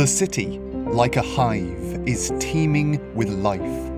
The 0.00 0.06
city, 0.06 0.58
like 0.72 1.16
a 1.16 1.20
hive, 1.20 2.08
is 2.08 2.32
teeming 2.40 3.14
with 3.14 3.28
life. 3.28 3.92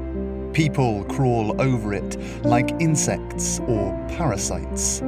People 0.52 1.04
crawl 1.04 1.54
over 1.62 1.94
it 1.94 2.16
like 2.42 2.72
insects 2.80 3.60
or 3.68 3.92
parasites. 4.08 5.00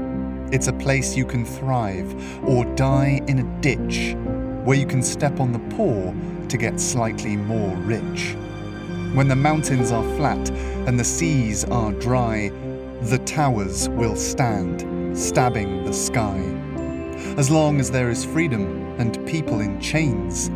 It's 0.52 0.68
a 0.68 0.72
place 0.72 1.16
you 1.16 1.26
can 1.26 1.44
thrive 1.44 2.14
or 2.44 2.64
die 2.76 3.20
in 3.26 3.40
a 3.40 3.60
ditch, 3.60 4.14
where 4.62 4.78
you 4.78 4.86
can 4.86 5.02
step 5.02 5.40
on 5.40 5.50
the 5.50 5.58
poor 5.74 6.14
to 6.48 6.56
get 6.56 6.78
slightly 6.78 7.36
more 7.36 7.74
rich. 7.78 8.36
When 9.14 9.26
the 9.26 9.34
mountains 9.34 9.90
are 9.90 10.04
flat 10.14 10.48
and 10.86 10.96
the 10.96 11.02
seas 11.02 11.64
are 11.64 11.90
dry, 11.94 12.50
the 13.00 13.18
towers 13.26 13.88
will 13.88 14.14
stand, 14.14 15.18
stabbing 15.18 15.86
the 15.86 15.92
sky. 15.92 16.38
As 17.36 17.50
long 17.50 17.80
as 17.80 17.90
there 17.90 18.10
is 18.10 18.24
freedom 18.24 18.94
and 19.00 19.26
people 19.26 19.58
in 19.58 19.80
chains, 19.80 20.50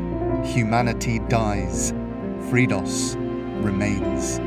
humanity 0.44 1.18
dies, 1.28 1.92
Fridos 2.48 3.14
remains. 3.62 4.40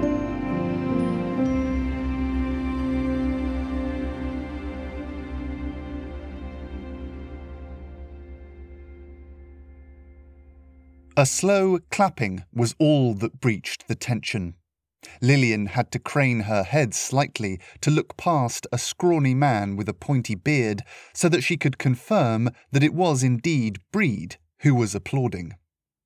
A 11.18 11.26
slow 11.26 11.78
clapping 11.92 12.46
was 12.54 12.74
all 12.80 13.14
that 13.16 13.40
breached 13.40 13.88
the 13.88 13.96
tension. 13.96 14.56
Lillian 15.22 15.68
had 15.68 15.92
to 15.92 16.00
crane 16.00 16.42
her 16.42 16.64
head 16.64 16.94
slightly 16.94 17.60
to 17.82 17.92
look 17.92 18.18
past 18.18 18.66
a 18.72 18.78
scrawny 18.78 19.34
man 19.34 19.76
with 19.76 19.90
a 19.90 19.94
pointy 19.94 20.36
beard 20.36 20.82
so 21.14 21.28
that 21.30 21.44
she 21.44 21.58
could 21.58 21.78
confirm 21.78 22.50
that 22.72 22.84
it 22.84 22.94
was 22.94 23.24
indeed 23.24 23.80
Breed 23.92 24.38
who 24.62 24.74
was 24.74 24.96
applauding. 24.96 25.54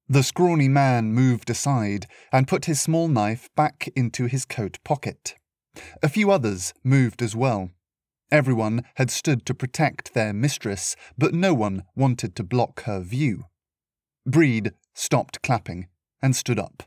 The 0.08 0.24
scrawny 0.24 0.68
man 0.68 1.14
moved 1.14 1.50
aside 1.50 2.06
and 2.32 2.48
put 2.48 2.66
his 2.66 2.80
small 2.80 3.08
knife 3.08 3.50
back 3.56 3.90
into 3.96 4.26
his 4.26 4.46
coat 4.46 4.78
pocket. 4.84 5.36
A 6.04 6.10
few 6.10 6.30
others 6.30 6.74
moved 6.84 7.22
as 7.24 7.36
well. 7.36 7.72
Everyone 8.32 8.84
had 8.96 9.10
stood 9.10 9.46
to 9.46 9.54
protect 9.54 10.14
their 10.14 10.34
mistress, 10.34 10.96
but 11.18 11.34
no 11.34 11.54
one 11.54 11.84
wanted 11.96 12.36
to 12.36 12.44
block 12.44 12.84
her 12.84 13.00
view. 13.00 13.46
Breed 14.26 14.74
stopped 14.94 15.42
clapping 15.42 15.88
and 16.22 16.36
stood 16.36 16.60
up. 16.60 16.84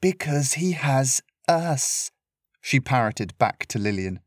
Because 0.00 0.54
he 0.54 0.72
has 0.72 1.22
us, 1.48 2.10
she 2.60 2.80
parroted 2.80 3.36
back 3.38 3.66
to 3.66 3.78
Lillian. 3.78 4.20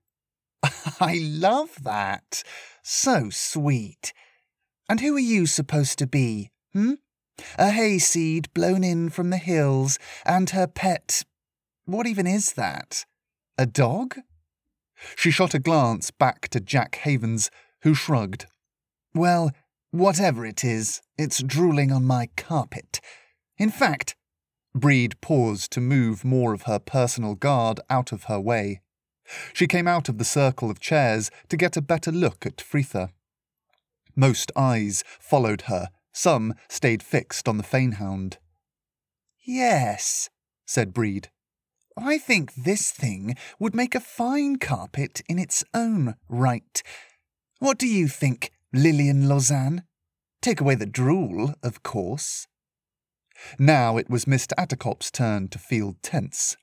I 1.00 1.20
love 1.22 1.84
that. 1.84 2.44
So 2.82 3.30
sweet. 3.30 4.14
And 4.89 5.00
who 5.00 5.16
are 5.16 5.20
you 5.20 5.45
supposed 5.45 5.98
to 6.00 6.08
be, 6.08 6.52
hmm? 6.73 6.94
A 7.57 7.71
hayseed 7.71 8.52
blown 8.53 8.83
in 8.83 9.09
from 9.09 9.30
the 9.30 9.38
hills, 9.38 9.99
and 10.25 10.49
her 10.52 10.67
pet. 10.67 11.23
What 11.85 12.07
even 12.07 12.27
is 12.27 12.53
that? 12.53 13.05
A 13.57 13.66
dog? 13.66 14.17
She 15.16 15.31
shot 15.31 15.53
a 15.53 15.59
glance 15.59 16.11
back 16.11 16.49
to 16.49 16.59
Jack 16.59 16.95
Havens, 17.03 17.52
who 17.83 17.93
shrugged. 17.93 18.45
Well, 19.13 19.52
whatever 19.91 20.45
it 20.45 20.63
is, 20.63 21.02
it's 21.17 21.43
drooling 21.43 21.91
on 21.91 22.05
my 22.05 22.30
carpet. 22.35 22.99
In 23.58 23.69
fact, 23.69 24.15
Breed 24.75 25.19
paused 25.21 25.71
to 25.71 25.81
move 25.81 26.23
more 26.23 26.53
of 26.53 26.63
her 26.63 26.80
personal 26.80 27.35
guard 27.35 27.80
out 27.89 28.11
of 28.11 28.25
her 28.25 28.39
way. 28.39 28.81
She 29.53 29.67
came 29.67 29.88
out 29.88 30.08
of 30.08 30.17
the 30.17 30.25
circle 30.25 30.69
of 30.69 30.80
chairs 30.80 31.31
to 31.49 31.58
get 31.58 31.77
a 31.77 31.81
better 31.81 32.11
look 32.11 32.45
at 32.45 32.58
Fritha. 32.58 33.09
Most 34.15 34.52
eyes 34.55 35.03
followed 35.20 35.64
her, 35.64 35.89
some 36.17 36.55
stayed 36.67 37.04
fixed 37.04 37.48
on 37.48 37.58
the 37.58 37.64
Fanehound. 37.64 38.38
Yes, 39.45 40.30
said 40.66 40.92
Breed. 40.92 41.30
I 41.95 42.17
think 42.17 42.54
this 42.55 42.92
thing 42.92 43.36
would 43.60 43.76
make 43.76 43.95
a 43.95 44.00
fine 44.00 44.58
carpet 44.58 45.22
in 45.30 45.38
its 45.38 45.64
own 45.73 46.16
right. 46.27 46.82
What 47.60 47.77
do 47.77 47.88
you 47.88 48.08
think, 48.08 48.52
Lillian 48.73 49.27
Lausanne? 49.27 49.83
Take 50.42 50.60
away 50.60 50.76
the 50.76 50.86
drool, 50.86 51.54
of 51.64 51.83
course. 51.83 52.48
Now 53.60 53.98
it 53.98 54.10
was 54.10 54.26
Mr. 54.26 54.54
Attercop's 54.58 55.11
turn 55.11 55.48
to 55.50 55.60
feel 55.60 55.95
tense. 56.02 56.58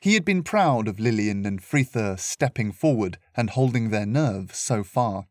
He 0.00 0.14
had 0.14 0.24
been 0.24 0.42
proud 0.42 0.88
of 0.88 0.98
Lillian 0.98 1.46
and 1.46 1.62
Fritha 1.62 2.18
stepping 2.18 2.72
forward 2.72 3.18
and 3.36 3.50
holding 3.50 3.90
their 3.90 4.06
nerve 4.06 4.52
so 4.54 4.82
far. 4.82 5.26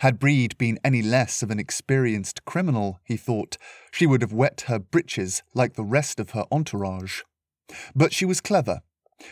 Had 0.00 0.18
Breed 0.18 0.56
been 0.58 0.78
any 0.82 1.02
less 1.02 1.42
of 1.42 1.50
an 1.50 1.58
experienced 1.58 2.44
criminal, 2.44 3.00
he 3.04 3.16
thought, 3.16 3.58
she 3.90 4.06
would 4.06 4.22
have 4.22 4.32
wet 4.32 4.64
her 4.68 4.78
breeches 4.78 5.42
like 5.54 5.74
the 5.74 5.84
rest 5.84 6.18
of 6.18 6.30
her 6.30 6.46
entourage. 6.50 7.20
But 7.94 8.12
she 8.12 8.24
was 8.24 8.40
clever. 8.40 8.80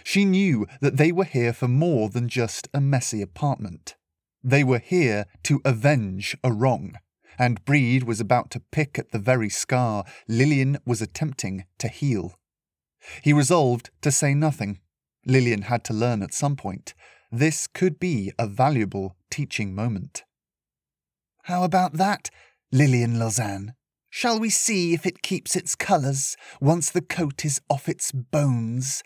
She 0.05 0.25
knew 0.25 0.67
that 0.81 0.97
they 0.97 1.13
were 1.13 1.25
here 1.25 1.53
for 1.53 1.69
more 1.69 2.09
than 2.09 2.29
just 2.29 2.69
a 2.75 2.81
messy 2.81 3.23
apartment. 3.23 3.95
They 4.43 4.65
were 4.65 4.79
here 4.79 5.27
to 5.45 5.61
avenge 5.65 6.37
a 6.45 6.53
wrong, 6.53 6.97
and 7.39 7.65
Breed 7.65 8.03
was 8.03 8.21
about 8.21 8.51
to 8.53 8.61
pick 8.61 8.99
at 8.99 9.13
the 9.13 9.19
very 9.19 9.49
scar 9.49 10.05
Lillian 10.29 10.79
was 10.85 11.01
attempting 11.01 11.65
to 11.79 11.89
heal. 11.89 12.35
He 13.23 13.33
resolved 13.33 13.91
to 14.03 14.11
say 14.11 14.35
nothing. 14.35 14.81
Lillian 15.25 15.63
had 15.63 15.85
to 15.85 15.95
learn 15.95 16.23
at 16.23 16.35
some 16.35 16.57
point. 16.57 16.95
This 17.37 17.67
could 17.67 18.01
be 18.01 18.33
a 18.39 18.47
valuable 18.47 19.15
teaching 19.31 19.75
moment. 19.75 20.25
How 21.43 21.65
about 21.65 21.93
that, 21.99 22.31
Lillian 22.73 23.19
Lausanne? 23.19 23.75
Shall 24.09 24.41
we 24.41 24.49
see 24.49 24.95
if 24.95 25.05
it 25.05 25.21
keeps 25.21 25.55
its 25.55 25.75
colours 25.75 26.35
once 26.63 26.89
the 26.89 27.03
coat 27.03 27.45
is 27.45 27.61
off 27.69 27.91
its 27.91 28.11
bones? 28.11 29.03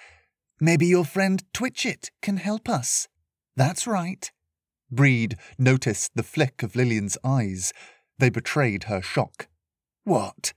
Maybe 0.60 0.86
your 0.86 1.04
friend 1.04 1.42
Twitchett 1.52 2.12
can 2.22 2.36
help 2.36 2.68
us. 2.68 3.08
That's 3.56 3.88
right. 3.88 4.30
Breed 4.92 5.34
noticed 5.58 6.12
the 6.14 6.22
flick 6.22 6.62
of 6.62 6.76
Lillian's 6.76 7.18
eyes. 7.24 7.72
They 8.20 8.30
betrayed 8.30 8.84
her 8.84 9.02
shock. 9.02 9.48
What? 10.04 10.52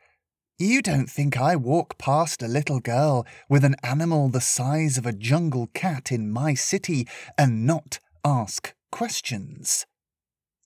You 0.60 0.84
don't 0.84 1.10
think 1.10 1.36
I 1.36 1.56
walk 1.56 1.98
past 1.98 2.44
a 2.44 2.48
little 2.48 2.80
girl 2.80 3.26
with 3.50 3.66
an 3.66 3.76
animal 3.82 4.30
the 4.30 4.40
size 4.40 5.00
of 5.00 5.06
a 5.06 5.12
jungle 5.12 5.68
cat 5.74 6.12
in 6.12 6.32
my 6.32 6.54
city 6.54 7.08
and 7.38 7.66
not 7.66 8.00
ask 8.24 8.76
questions? 8.92 9.88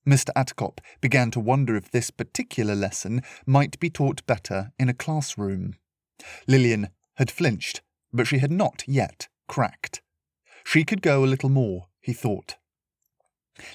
Mr. 0.06 0.30
Attercop 0.36 0.80
began 1.00 1.32
to 1.32 1.40
wonder 1.40 1.76
if 1.78 1.90
this 1.90 2.12
particular 2.12 2.76
lesson 2.76 3.22
might 3.46 3.80
be 3.80 3.90
taught 3.90 4.26
better 4.26 4.72
in 4.78 4.90
a 4.90 4.94
classroom. 4.94 5.76
Lillian 6.48 6.90
had 7.16 7.32
flinched, 7.32 7.82
but 8.12 8.28
she 8.28 8.40
had 8.40 8.52
not 8.52 8.84
yet 8.88 9.30
cracked. 9.48 10.02
She 10.66 10.84
could 10.84 11.02
go 11.02 11.24
a 11.24 11.26
little 11.26 11.50
more, 11.50 11.88
he 12.02 12.12
thought. 12.12 12.56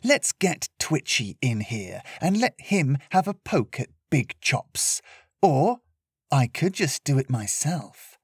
Let's 0.04 0.32
get 0.32 0.68
Twitchy 0.78 1.38
in 1.40 1.60
here 1.60 2.02
and 2.20 2.38
let 2.38 2.54
him 2.58 2.98
have 3.10 3.26
a 3.26 3.34
poke 3.34 3.80
at 3.80 3.88
Big 4.10 4.36
Chops. 4.40 5.00
Or 5.40 5.80
I 6.32 6.46
could 6.46 6.72
just 6.72 7.04
do 7.04 7.18
it 7.18 7.28
myself. 7.28 8.16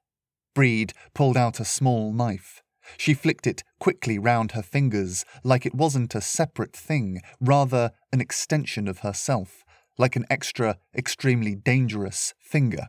Breed 0.55 0.93
pulled 1.13 1.37
out 1.37 1.59
a 1.59 1.65
small 1.65 2.11
knife. 2.11 2.63
She 2.97 3.13
flicked 3.13 3.45
it 3.45 3.63
quickly 3.79 4.17
round 4.17 4.53
her 4.53 4.63
fingers 4.63 5.25
like 5.43 5.63
it 5.63 5.75
wasn't 5.75 6.15
a 6.15 6.21
separate 6.21 6.75
thing, 6.75 7.21
rather 7.39 7.91
an 8.11 8.19
extension 8.19 8.87
of 8.87 8.99
herself, 8.99 9.63
like 9.99 10.15
an 10.15 10.25
extra, 10.27 10.79
extremely 10.95 11.53
dangerous 11.53 12.33
finger. 12.39 12.87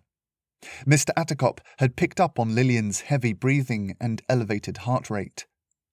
Mr. 0.86 1.10
Attercop 1.18 1.58
had 1.78 1.96
picked 1.96 2.18
up 2.18 2.38
on 2.38 2.54
Lillian's 2.54 3.02
heavy 3.02 3.34
breathing 3.34 3.96
and 4.00 4.22
elevated 4.26 4.78
heart 4.78 5.10
rate. 5.10 5.46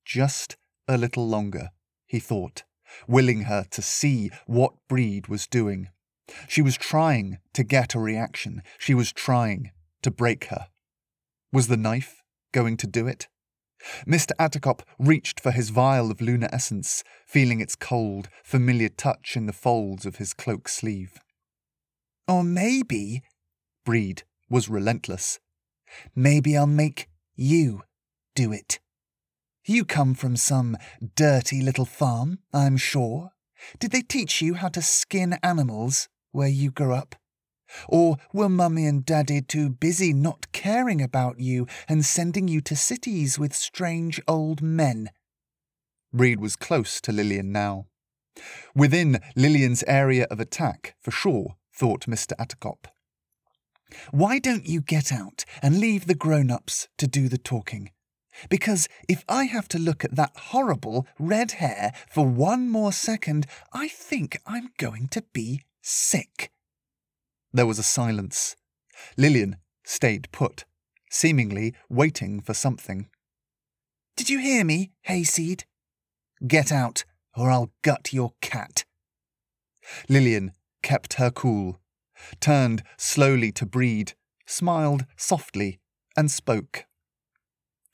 Just 0.06 0.56
a 0.88 0.98
little 0.98 1.28
longer, 1.28 1.72
he 2.06 2.19
thought 2.19 2.63
willing 3.07 3.44
her 3.44 3.66
to 3.72 3.81
see 3.81 4.31
what 4.46 4.74
Breed 4.88 5.28
was 5.28 5.48
doing. 5.48 5.90
She 6.48 6.62
was 6.62 6.78
trying 6.78 7.40
to 7.54 7.64
get 7.64 7.96
a 7.96 8.00
reaction. 8.00 8.62
She 8.78 8.94
was 8.94 9.12
trying 9.12 9.72
to 10.02 10.12
break 10.12 10.46
her. 10.46 10.68
Was 11.52 11.68
the 11.68 11.78
knife 11.78 12.22
going 12.52 12.78
to 12.78 12.88
do 12.88 13.08
it? 13.08 13.28
Mr. 14.06 14.32
Attercop 14.40 14.82
reached 14.98 15.40
for 15.40 15.52
his 15.52 15.70
vial 15.70 16.12
of 16.12 16.22
lunar 16.22 16.50
essence, 16.52 17.04
feeling 17.26 17.60
its 17.60 17.76
cold, 17.76 18.30
familiar 18.44 18.90
touch 18.90 19.36
in 19.36 19.46
the 19.46 19.54
folds 19.54 20.06
of 20.06 20.18
his 20.18 20.34
cloak 20.34 20.68
sleeve. 20.68 21.20
Or 22.28 22.44
maybe, 22.44 23.24
Breed 23.86 24.24
was 24.50 24.70
relentless, 24.70 25.40
maybe 26.16 26.58
I'll 26.58 26.68
make 26.68 27.08
you 27.36 27.84
do 28.36 28.52
it. 28.52 28.80
You 29.66 29.86
come 29.86 30.14
from 30.14 30.36
some 30.36 30.78
dirty 31.16 31.62
little 31.62 31.86
farm, 31.86 32.40
I'm 32.54 32.78
sure. 32.78 33.32
Did 33.80 33.92
they 33.92 34.02
teach 34.02 34.42
you 34.42 34.56
how 34.56 34.70
to 34.70 34.82
skin 34.82 35.38
animals 35.44 36.10
where 36.32 36.48
you 36.48 36.72
grew 36.72 36.94
up? 36.94 37.16
Or 37.90 38.18
were 38.34 38.50
Mummy 38.50 38.86
and 38.86 39.06
Daddy 39.06 39.42
too 39.42 39.70
busy 39.70 40.14
not 40.14 40.52
caring 40.52 41.02
about 41.02 41.40
you 41.40 41.68
and 41.88 42.06
sending 42.06 42.48
you 42.48 42.62
to 42.62 42.76
cities 42.76 43.38
with 43.38 43.54
strange 43.54 44.22
old 44.28 44.62
men? 44.62 45.10
Breed 46.14 46.40
was 46.40 46.56
close 46.56 47.02
to 47.02 47.12
Lillian 47.12 47.52
now. 47.52 47.88
Within 48.76 49.20
Lillian's 49.36 49.84
area 49.84 50.28
of 50.30 50.40
attack, 50.40 50.96
for 51.02 51.12
sure, 51.12 51.56
thought 51.74 52.06
Mr. 52.06 52.34
Attercop. 52.38 52.86
Why 54.12 54.40
don't 54.40 54.68
you 54.68 54.82
get 54.82 55.12
out 55.12 55.46
and 55.62 55.80
leave 55.80 56.08
the 56.08 56.16
grown 56.16 56.52
ups 56.52 56.88
to 56.98 57.08
do 57.08 57.30
the 57.30 57.38
talking? 57.38 57.92
Because 58.50 58.88
if 59.10 59.24
I 59.28 59.46
have 59.46 59.68
to 59.70 59.80
look 59.80 60.04
at 60.06 60.16
that 60.16 60.36
horrible 60.36 61.08
red 61.18 61.54
hair 61.54 61.94
for 62.10 62.28
one 62.28 62.70
more 62.70 62.92
second, 62.92 63.48
I 63.74 63.88
think 63.88 64.38
I'm 64.46 64.70
going 64.78 65.08
to 65.10 65.24
be 65.34 65.62
sick. 65.88 66.51
There 67.54 67.66
was 67.66 67.80
a 67.80 67.84
silence. 67.84 68.56
Lillian 69.16 69.57
stayed 69.86 70.30
put, 70.31 70.66
seemingly 71.10 71.74
waiting 71.89 72.42
for 72.42 72.54
something. 72.54 73.07
Did 74.18 74.30
you 74.30 74.39
hear 74.39 74.66
me, 74.66 74.92
Hayseed? 75.04 75.63
Get 76.45 76.72
out, 76.72 77.06
or 77.36 77.50
I'll 77.50 77.72
gut 77.84 78.12
your 78.12 78.34
cat. 78.42 78.84
Lillian 80.10 80.51
kept 80.84 81.13
her 81.13 81.31
cool, 81.31 81.80
turned 82.42 82.83
slowly 82.98 83.51
to 83.54 83.66
Breed, 83.66 84.13
smiled 84.45 85.06
softly, 85.16 85.80
and 86.18 86.30
spoke. 86.30 86.86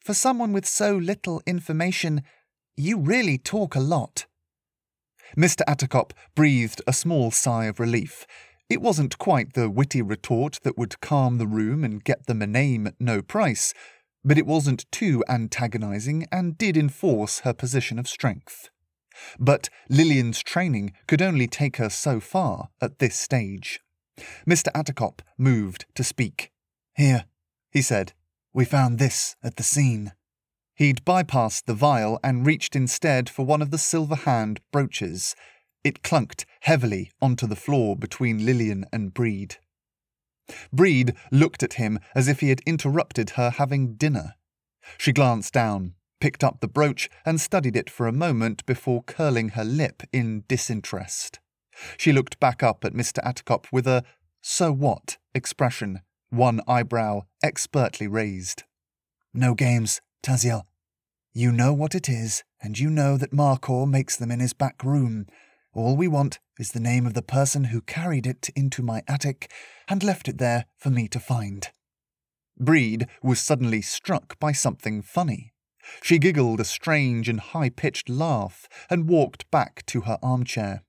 For 0.04 0.14
someone 0.14 0.52
with 0.52 0.66
so 0.66 0.96
little 0.98 1.44
information, 1.46 2.24
you 2.76 3.00
really 3.00 3.38
talk 3.38 3.76
a 3.76 3.80
lot. 3.80 4.26
Mr. 5.38 5.62
Attercop 5.68 6.12
breathed 6.36 6.82
a 6.86 6.94
small 6.94 7.32
sigh 7.32 7.66
of 7.66 7.80
relief. 7.80 8.26
It 8.70 8.82
wasn't 8.82 9.18
quite 9.18 9.54
the 9.54 9.70
witty 9.70 10.02
retort 10.02 10.60
that 10.64 10.78
would 10.78 11.02
calm 11.02 11.38
the 11.38 11.48
room 11.48 11.84
and 11.84 12.04
get 12.04 12.28
them 12.28 12.42
a 12.42 12.48
name 12.48 12.88
at 12.88 13.00
no 13.00 13.22
price, 13.22 13.74
but 14.24 14.38
it 14.38 14.46
wasn't 14.46 14.92
too 14.92 15.24
antagonizing 15.28 16.28
and 16.32 16.58
did 16.58 16.78
enforce 16.78 17.40
her 17.40 17.54
position 17.54 18.00
of 18.00 18.08
strength. 18.08 18.70
But 19.40 19.70
Lillian's 19.90 20.42
training 20.42 20.94
could 21.08 21.22
only 21.22 21.48
take 21.48 21.78
her 21.78 21.90
so 21.90 22.20
far 22.20 22.70
at 22.82 23.00
this 23.00 23.16
stage. 23.16 23.80
Mr. 24.48 24.72
Attercop 24.74 25.20
moved 25.38 25.86
to 25.96 26.04
speak. 26.04 26.52
Here, 26.96 27.26
he 27.72 27.82
said, 27.82 28.14
we 28.54 28.66
found 28.66 29.00
this 29.00 29.36
at 29.44 29.56
the 29.56 29.64
scene. 29.64 30.14
He'd 30.76 31.06
bypassed 31.06 31.66
the 31.66 31.74
vial 31.74 32.20
and 32.24 32.46
reached 32.46 32.76
instead 32.76 33.30
for 33.30 33.46
one 33.46 33.62
of 33.62 33.72
the 33.72 33.78
silver 33.78 34.16
hand 34.16 34.60
brooches. 34.72 35.36
It 35.84 36.02
clunked 36.02 36.46
heavily 36.62 37.12
onto 37.22 37.46
the 37.46 37.56
floor 37.56 37.96
between 37.96 38.46
Lillian 38.46 38.86
and 38.92 39.14
Breed. 39.14 39.58
Breed 40.72 41.16
looked 41.32 41.64
at 41.64 41.74
him 41.74 42.00
as 42.16 42.28
if 42.28 42.40
he 42.40 42.50
had 42.50 42.62
interrupted 42.66 43.32
her 43.32 43.52
having 43.52 43.96
dinner. 43.96 44.36
She 44.98 45.14
glanced 45.14 45.54
down, 45.54 45.96
picked 46.20 46.44
up 46.44 46.60
the 46.60 46.68
brooch, 46.68 47.10
and 47.26 47.40
studied 47.40 47.76
it 47.76 47.90
for 47.90 48.08
a 48.08 48.14
moment 48.14 48.66
before 48.66 49.04
curling 49.04 49.50
her 49.50 49.64
lip 49.64 50.04
in 50.12 50.44
disinterest. 50.48 51.40
She 51.98 52.12
looked 52.12 52.40
back 52.40 52.62
up 52.62 52.84
at 52.84 52.94
Mr. 52.94 53.24
Attercop 53.24 53.66
with 53.72 53.88
a 53.88 54.04
so 54.42 54.72
what 54.72 55.18
expression 55.34 56.02
one 56.30 56.62
eyebrow 56.68 57.22
expertly 57.44 58.08
raised. 58.08 58.64
No 59.34 59.54
games, 59.54 60.02
Taziel. 60.24 60.64
You 61.34 61.52
know 61.52 61.74
what 61.74 61.94
it 61.94 62.08
is, 62.08 62.44
and 62.62 62.80
you 62.80 62.90
know 62.90 63.18
that 63.18 63.34
Markor 63.34 63.90
makes 63.90 64.16
them 64.16 64.32
in 64.32 64.40
his 64.40 64.54
back 64.54 64.84
room. 64.84 65.28
All 65.74 65.98
we 65.98 66.08
want 66.08 66.40
is 66.58 66.72
the 66.72 66.80
name 66.80 67.06
of 67.06 67.14
the 67.14 67.22
person 67.22 67.66
who 67.66 67.82
carried 67.82 68.26
it 68.26 68.50
into 68.56 68.82
my 68.82 69.04
attic 69.08 69.52
and 69.90 70.02
left 70.02 70.30
it 70.30 70.38
there 70.38 70.66
for 70.78 70.90
me 70.90 71.08
to 71.10 71.20
find. 71.20 71.72
Breed 72.58 73.08
was 73.22 73.40
suddenly 73.40 73.82
struck 73.82 74.40
by 74.40 74.54
something 74.54 75.02
funny. 75.02 75.52
She 76.02 76.20
giggled 76.20 76.62
a 76.62 76.66
strange 76.66 77.28
and 77.28 77.40
high 77.40 77.70
pitched 77.70 78.08
laugh 78.08 78.70
and 78.90 79.10
walked 79.10 79.50
back 79.52 79.86
to 79.88 80.02
her 80.02 80.18
armchair. 80.24 80.84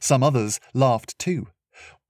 Some 0.00 0.22
others 0.22 0.58
laughed 0.74 1.16
too. 1.18 1.48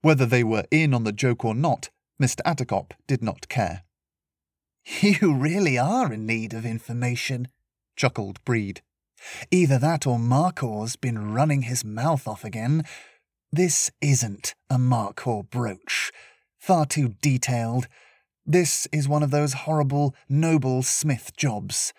Whether 0.01 0.25
they 0.25 0.43
were 0.43 0.65
in 0.71 0.93
on 0.93 1.03
the 1.03 1.11
joke 1.11 1.45
or 1.45 1.53
not, 1.53 1.89
Mr. 2.19 2.39
Attercop 2.45 2.93
did 3.05 3.21
not 3.21 3.47
care. 3.47 3.83
You 5.01 5.33
really 5.33 5.77
are 5.77 6.13
in 6.13 6.25
need 6.25 6.53
of 6.53 6.65
information, 6.65 7.49
chuckled 7.95 8.43
Breed. 8.45 8.81
Either 9.51 9.77
that 9.77 10.07
or 10.07 10.17
Markor's 10.17 10.95
been 10.95 11.33
running 11.33 11.63
his 11.63 11.83
mouth 11.83 12.27
off 12.27 12.43
again. 12.45 12.83
This 13.51 13.91
isn't 14.01 14.55
a 14.69 14.75
Markor 14.77 15.49
brooch. 15.49 16.11
Far 16.59 16.85
too 16.85 17.15
detailed. 17.21 17.87
This 18.45 18.87
is 18.93 19.09
one 19.09 19.23
of 19.23 19.31
those 19.31 19.53
horrible 19.53 20.15
Noble 20.29 20.83
Smith 20.83 21.31
jobs. 21.35 21.93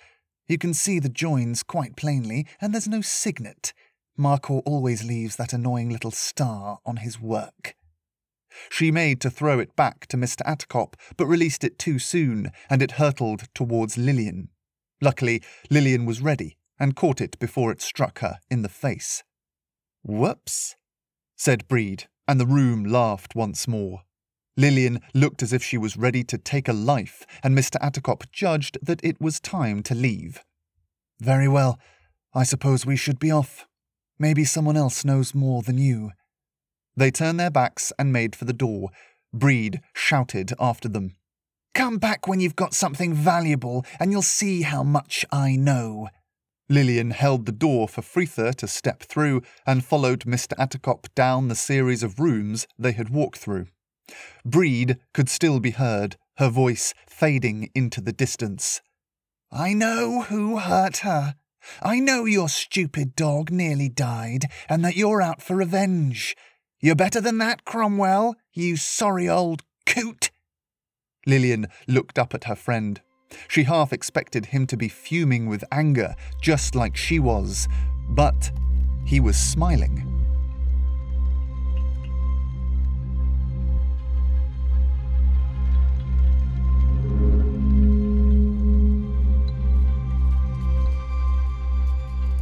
You 0.46 0.56
can 0.56 0.73
see 0.73 0.99
the 0.99 1.11
joins 1.11 1.62
quite 1.62 1.94
plainly, 1.94 2.46
and 2.61 2.73
there's 2.73 2.88
no 2.88 3.02
signet. 3.02 3.75
Markor 4.19 4.62
always 4.64 5.05
leaves 5.05 5.37
that 5.37 5.52
annoying 5.52 5.91
little 5.91 6.11
star 6.11 6.79
on 6.87 6.96
his 6.99 7.20
work. 7.20 7.75
She 8.70 8.90
made 8.90 9.20
to 9.20 9.31
throw 9.31 9.58
it 9.58 9.76
back 9.76 10.06
to 10.08 10.16
Mr. 10.16 10.43
Attercop, 10.46 10.94
but 11.16 11.26
released 11.26 11.64
it 11.64 11.78
too 11.78 11.99
soon, 11.99 12.50
and 12.69 12.82
it 12.82 12.93
hurtled 12.93 13.44
towards 13.55 13.99
Lillian. 13.99 14.49
Luckily, 15.00 15.43
Lillian 15.70 16.06
was 16.06 16.20
ready 16.20 16.56
and 16.78 16.96
caught 16.96 17.20
it 17.20 17.38
before 17.38 17.72
it 17.72 17.82
struck 17.82 18.20
her 18.20 18.38
in 18.50 18.62
the 18.62 18.69
face. 18.69 19.22
Whoops, 20.02 20.76
said 21.37 21.69
Breed, 21.69 22.08
and 22.26 22.40
the 22.40 22.46
room 22.46 22.84
laughed 22.84 23.34
once 23.34 23.66
more. 23.66 24.02
Lillian 24.56 25.00
looked 25.14 25.43
as 25.43 25.52
if 25.52 25.62
she 25.62 25.78
was 25.78 25.96
ready 25.96 26.25
to 26.25 26.37
take 26.37 26.69
a 26.69 26.72
life, 26.72 27.25
and 27.44 27.56
Mr. 27.56 27.81
Attercop 27.81 28.31
judged 28.32 28.76
that 28.82 29.00
it 29.05 29.20
was 29.20 29.38
time 29.38 29.82
to 29.84 29.94
leave. 29.94 30.43
Very 31.20 31.49
well. 31.49 31.78
I 32.34 32.43
suppose 32.43 32.84
we 32.84 32.96
should 32.96 33.19
be 33.19 33.31
off. 33.31 33.66
Maybe 34.19 34.44
someone 34.44 34.76
else 34.76 35.05
knows 35.05 35.34
more 35.34 35.62
than 35.62 35.78
you. 35.78 36.10
They 36.98 37.12
turned 37.12 37.38
their 37.38 37.50
backs 37.50 37.92
and 37.96 38.12
made 38.12 38.34
for 38.34 38.44
the 38.44 38.52
door. 38.52 38.90
Breed 39.32 39.80
shouted 39.94 40.52
after 40.58 40.88
them. 40.88 41.14
Come 41.72 41.98
back 41.98 42.26
when 42.26 42.40
you've 42.40 42.56
got 42.56 42.74
something 42.74 43.14
valuable, 43.14 43.86
and 44.00 44.10
you'll 44.10 44.22
see 44.22 44.62
how 44.62 44.82
much 44.82 45.24
I 45.30 45.54
know. 45.54 46.08
Lillian 46.68 47.12
held 47.12 47.46
the 47.46 47.52
door 47.52 47.86
for 47.86 48.02
Fritha 48.02 48.52
to 48.56 48.66
step 48.66 49.04
through 49.04 49.42
and 49.64 49.84
followed 49.84 50.24
Mr. 50.24 50.54
Attercop 50.58 51.06
down 51.14 51.46
the 51.46 51.54
series 51.54 52.02
of 52.02 52.18
rooms 52.18 52.66
they 52.76 52.92
had 52.92 53.10
walked 53.10 53.38
through. 53.38 53.68
Breed 54.44 54.98
could 55.14 55.28
still 55.28 55.60
be 55.60 55.70
heard, 55.70 56.16
her 56.38 56.50
voice 56.50 56.94
fading 57.08 57.70
into 57.76 58.00
the 58.00 58.12
distance. 58.12 58.80
I 59.52 59.72
know 59.72 60.22
who 60.22 60.58
hurt 60.58 60.98
her. 60.98 61.36
I 61.81 62.00
know 62.00 62.24
your 62.24 62.48
stupid 62.48 63.14
dog 63.14 63.52
nearly 63.52 63.88
died, 63.88 64.46
and 64.69 64.84
that 64.84 64.96
you're 64.96 65.22
out 65.22 65.40
for 65.40 65.55
revenge. 65.55 66.34
You're 66.81 66.94
better 66.94 67.20
than 67.20 67.39
that, 67.39 67.65
Cromwell, 67.65 68.37
you 68.53 68.77
sorry 68.77 69.29
old 69.29 69.65
coot. 69.85 70.31
Lillian 71.27 71.67
looked 71.89 72.20
up 72.20 72.35
at 72.35 72.44
her 72.44 72.55
friend. 72.55 73.01
She 73.49 73.65
half 73.65 73.93
expected 73.93 74.47
him 74.47 74.65
to 74.69 74.77
be 74.77 74.89
fuming 74.89 75.47
with 75.49 75.65
anger, 75.73 76.15
just 76.41 76.77
like 76.77 76.97
she 76.97 77.19
was, 77.19 77.67
but 78.11 78.53
he 79.05 79.19
was 79.19 79.37
smiling. 79.37 80.18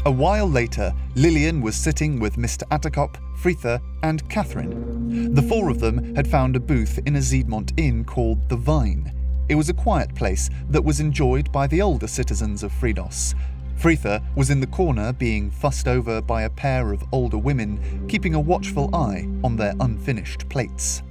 A 0.06 0.10
while 0.10 0.48
later, 0.48 0.94
Lillian 1.16 1.60
was 1.60 1.74
sitting 1.74 2.20
with 2.20 2.36
Mr. 2.36 2.62
Attercop, 2.70 3.16
Fritha, 3.42 3.82
and 4.04 4.28
Catherine. 4.30 5.34
The 5.34 5.42
four 5.42 5.68
of 5.68 5.80
them 5.80 6.14
had 6.14 6.28
found 6.28 6.54
a 6.54 6.60
booth 6.60 7.00
in 7.06 7.16
a 7.16 7.20
Zeedmont 7.20 7.72
inn 7.76 8.04
called 8.04 8.48
The 8.48 8.54
Vine. 8.54 9.12
It 9.48 9.56
was 9.56 9.68
a 9.68 9.74
quiet 9.74 10.14
place 10.14 10.48
that 10.70 10.84
was 10.84 11.00
enjoyed 11.00 11.50
by 11.50 11.66
the 11.66 11.82
older 11.82 12.06
citizens 12.06 12.62
of 12.62 12.70
Fridos. 12.70 13.34
Fritha 13.76 14.22
was 14.36 14.48
in 14.48 14.60
the 14.60 14.68
corner 14.68 15.12
being 15.12 15.50
fussed 15.50 15.88
over 15.88 16.22
by 16.22 16.42
a 16.42 16.50
pair 16.50 16.92
of 16.92 17.02
older 17.10 17.38
women, 17.38 18.06
keeping 18.06 18.34
a 18.34 18.40
watchful 18.40 18.94
eye 18.94 19.28
on 19.42 19.56
their 19.56 19.74
unfinished 19.80 20.48
plates. 20.48 21.02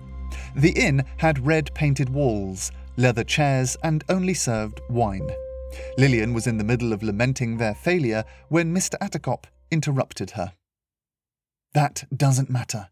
The 0.56 0.72
inn 0.72 1.04
had 1.18 1.46
red 1.46 1.70
painted 1.74 2.08
walls, 2.08 2.72
leather 2.96 3.26
chairs, 3.26 3.76
and 3.84 4.06
only 4.08 4.34
served 4.34 4.80
wine. 4.88 5.30
Lillian 5.98 6.34
was 6.34 6.48
in 6.48 6.58
the 6.58 6.64
middle 6.64 6.94
of 6.94 7.04
lamenting 7.04 7.58
their 7.58 7.74
failure 7.74 8.24
when 8.50 8.74
Mr. 8.74 8.96
Attercop 9.02 9.46
interrupted 9.72 10.32
her. 10.32 10.54
That 11.74 12.06
doesn't 12.16 12.50
matter. 12.50 12.90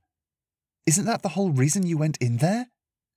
Isn't 0.86 1.06
that 1.06 1.22
the 1.22 1.30
whole 1.30 1.52
reason 1.52 1.86
you 1.86 1.98
went 1.98 2.18
in 2.18 2.38
there? 2.38 2.68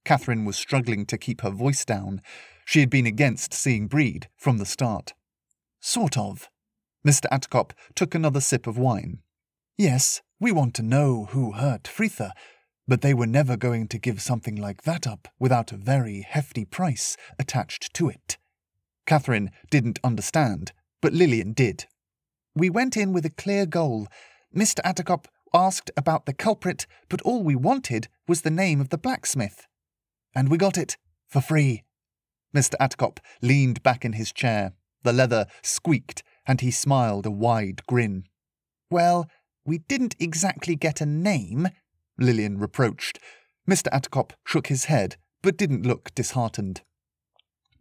Catherine 0.05 0.45
was 0.45 0.57
struggling 0.57 1.05
to 1.07 1.19
keep 1.19 1.41
her 1.41 1.51
voice 1.51 1.85
down. 1.85 2.23
She 2.65 2.81
had 2.81 2.91
been 2.91 3.07
against 3.07 3.53
seeing 3.53 3.89
Breed 3.89 4.29
from 4.37 4.59
the 4.59 4.67
start. 4.67 5.15
Sort 5.81 6.17
of. 6.17 6.49
Mr. 7.07 7.27
Attercop 7.33 7.73
took 7.95 8.15
another 8.15 8.41
sip 8.41 8.67
of 8.67 8.79
wine. 8.79 9.19
Yes, 9.77 10.23
we 10.39 10.53
want 10.53 10.75
to 10.75 10.83
know 10.83 11.27
who 11.31 11.53
hurt 11.53 11.85
Fritha, 11.85 12.33
but 12.87 13.01
they 13.01 13.15
were 13.15 13.27
never 13.27 13.57
going 13.57 13.89
to 13.89 13.99
give 13.99 14.23
something 14.23 14.55
like 14.55 14.83
that 14.83 15.07
up 15.07 15.29
without 15.39 15.73
a 15.73 15.77
very 15.77 16.23
hefty 16.23 16.65
price 16.65 17.17
attached 17.39 17.93
to 17.95 18.09
it. 18.09 18.39
Catherine 19.07 19.51
didn't 19.71 20.01
understand, 20.05 20.73
but 21.01 21.13
Lillian 21.13 21.53
did. 21.53 21.87
We 22.55 22.71
went 22.71 22.97
in 22.97 23.13
with 23.13 23.25
a 23.25 23.31
clear 23.31 23.67
goal. 23.67 24.09
Mr. 24.55 24.81
Attercop 24.85 25.27
asked 25.55 25.91
about 25.97 26.27
the 26.27 26.33
culprit, 26.33 26.87
but 27.09 27.23
all 27.23 27.43
we 27.43 27.55
wanted 27.55 28.09
was 28.27 28.43
the 28.43 28.51
name 28.51 28.81
of 28.81 28.89
the 28.89 28.99
blacksmith. 28.99 29.67
And 30.35 30.49
we 30.49 30.59
got 30.59 30.77
it 30.77 30.97
for 31.29 31.41
free. 31.41 31.85
Mr. 32.55 32.75
Attercop 32.81 33.19
leaned 33.43 33.83
back 33.83 34.05
in 34.05 34.15
his 34.15 34.33
chair. 34.33 34.73
The 35.03 35.13
leather 35.13 35.47
squeaked, 35.63 36.23
and 36.47 36.61
he 36.61 36.71
smiled 36.71 37.27
a 37.27 37.31
wide 37.31 37.87
grin. 37.87 38.25
Well, 38.91 39.29
we 39.65 39.79
didn't 39.79 40.17
exactly 40.19 40.77
get 40.77 41.01
a 41.01 41.07
name, 41.07 41.69
Lillian 42.19 42.59
reproached. 42.59 43.19
Mr. 43.69 43.89
Attercop 43.93 44.31
shook 44.45 44.69
his 44.69 44.87
head, 44.87 45.17
but 45.43 45.57
didn't 45.57 45.87
look 45.87 46.15
disheartened. 46.15 46.83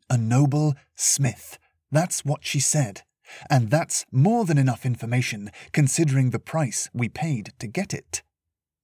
A 0.10 0.18
noble 0.18 0.76
Smith. 0.96 1.58
That's 1.92 2.24
what 2.24 2.46
she 2.46 2.60
said. 2.60 3.02
And 3.50 3.70
that's 3.70 4.06
more 4.12 4.46
than 4.46 4.58
enough 4.58 4.86
information, 4.86 5.50
considering 5.72 6.30
the 6.30 6.40
price 6.40 6.90
we 6.94 7.10
paid 7.10 7.54
to 7.60 7.68
get 7.68 7.94
it. 7.94 8.22